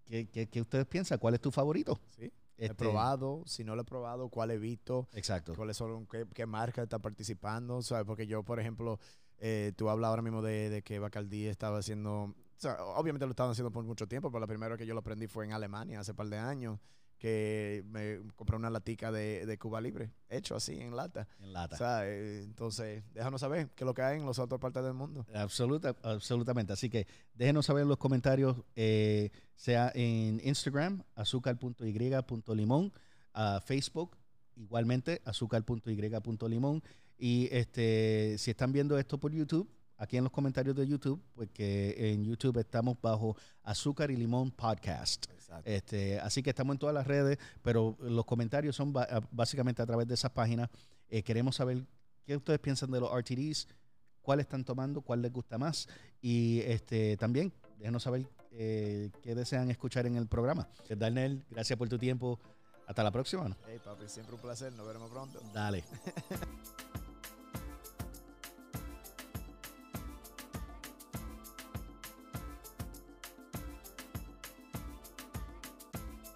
qué, 0.05 0.27
qué- 0.29 0.47
qué 0.47 0.62
ustedes 0.62 0.86
piensan. 0.86 1.17
¿Cuál 1.19 1.34
es 1.36 1.41
tu 1.41 1.51
favorito? 1.51 1.99
Sí. 2.17 2.31
He 2.58 2.65
Este, 2.67 2.75
probado, 2.75 3.43
si 3.45 3.65
no 3.65 3.75
lo 3.75 3.81
he 3.81 3.86
probado, 3.86 4.29
cuál 4.29 4.49
he 4.51 4.58
visto, 4.58 5.10
Exacto. 5.13 5.53
cuáles 5.55 5.75
son, 5.75 6.05
qué, 6.08 6.25
qué 6.34 6.45
marca 6.45 6.84
está 6.84 6.99
participando, 6.99 7.81
¿sabes? 7.81 8.05
Porque 8.05 8.27
yo, 8.27 8.43
por 8.43 8.62
ejemplo, 8.62 8.97
eh, 9.39 9.73
tú 9.75 9.89
hablas 9.89 10.08
ahora 10.10 10.21
mismo 10.21 10.41
de, 10.41 10.69
de 10.69 10.81
que 10.81 10.97
Bacardí 10.99 11.47
estaba 11.47 11.79
haciendo, 11.79 12.13
o 12.23 12.36
sea, 12.55 12.81
obviamente 12.86 13.25
lo 13.25 13.31
estaban 13.31 13.51
haciendo 13.51 13.71
por 13.71 13.84
mucho 13.84 14.08
tiempo, 14.08 14.29
pero 14.31 14.39
la 14.39 14.47
primera 14.47 14.77
que 14.77 14.86
yo 14.86 14.93
lo 14.93 15.01
aprendí 15.01 15.27
fue 15.27 15.43
en 15.43 15.51
Alemania 15.51 15.99
hace 15.99 16.13
par 16.13 16.27
de 16.29 16.38
años, 16.38 16.79
que 17.17 17.84
me 17.88 18.19
compré 18.36 18.56
una 18.56 18.69
latica 18.69 19.12
de, 19.12 19.45
de 19.45 19.58
Cuba 19.58 19.82
Libre, 19.82 20.12
hecho 20.30 20.56
así, 20.56 20.80
en 20.80 20.95
lata. 20.95 21.28
En 21.39 21.54
lata. 21.54 21.75
O 21.75 21.78
sea, 21.78 22.08
eh, 22.08 22.43
entonces, 22.43 23.04
déjanos 23.13 23.41
saber 23.41 23.69
qué 23.75 23.84
es 23.84 23.86
lo 23.86 23.93
que 23.93 24.01
hay 24.01 24.19
en 24.19 24.25
las 24.25 24.39
otras 24.39 24.60
partes 24.60 24.84
del 24.84 24.93
mundo. 24.93 25.25
Absoluta, 25.34 25.95
absolutamente. 26.04 26.73
Así 26.73 26.89
que 26.89 27.08
déjenos 27.34 27.65
saber 27.65 27.84
en 27.84 27.89
los 27.89 27.97
comentarios, 27.97 28.58
eh, 28.75 29.32
sea 29.56 29.91
en 29.95 30.41
Instagram, 30.43 31.04
azúcar.y.limón, 31.15 32.91
a 33.34 33.62
Facebook, 33.62 34.17
igualmente, 34.56 35.21
azúcar.y.limón. 35.25 36.84
Y 37.17 37.47
este, 37.51 38.38
si 38.38 38.51
están 38.51 38.73
viendo 38.73 38.97
esto 38.97 39.17
por 39.17 39.32
YouTube, 39.32 39.69
aquí 39.97 40.17
en 40.17 40.23
los 40.23 40.31
comentarios 40.31 40.75
de 40.75 40.86
YouTube, 40.88 41.21
pues 41.34 41.49
que 41.51 42.12
en 42.12 42.23
YouTube 42.23 42.58
estamos 42.60 42.97
bajo 43.01 43.36
Azúcar 43.63 44.12
y 44.12 44.15
Limón 44.15 44.51
Podcast. 44.51 45.25
Exacto. 45.31 45.69
Este, 45.69 46.19
así 46.19 46.41
que 46.43 46.49
estamos 46.51 46.73
en 46.75 46.79
todas 46.79 46.95
las 46.95 47.08
redes, 47.08 47.38
pero 47.62 47.95
los 48.01 48.25
comentarios 48.25 48.75
son 48.75 48.91
ba- 48.93 49.08
a- 49.10 49.21
básicamente 49.31 49.81
a 49.81 49.86
través 49.86 50.08
de 50.08 50.13
esas 50.15 50.31
páginas. 50.31 50.69
Eh, 51.10 51.23
queremos 51.23 51.55
saber 51.55 51.86
qué 52.25 52.36
ustedes 52.36 52.60
piensan 52.60 52.91
de 52.91 52.99
los 52.99 53.10
RTDs, 53.12 53.67
cuál 54.21 54.39
están 54.39 54.63
tomando, 54.63 55.01
cuál 55.01 55.21
les 55.21 55.31
gusta 55.31 55.58
más. 55.58 55.88
Y 56.21 56.62
este 56.62 57.15
también 57.17 57.53
déjenos 57.77 58.03
saber 58.03 58.27
eh, 58.51 59.12
qué 59.21 59.36
desean 59.36 59.69
escuchar 59.69 60.08
en 60.08 60.15
el 60.17 60.27
programa. 60.27 60.67
Darnell, 60.89 61.43
gracias 61.49 61.77
por 61.77 61.88
tu 61.89 61.97
tiempo. 61.99 62.39
Hasta 62.88 63.03
la 63.03 63.12
próxima. 63.12 63.49
¿no? 63.49 63.55
Hey, 63.67 63.79
papi, 63.84 64.08
siempre 64.08 64.36
un 64.36 64.41
placer. 64.41 64.71
Nos 64.73 64.86
veremos 64.88 65.10
pronto. 65.10 65.39
Dale. 65.53 65.84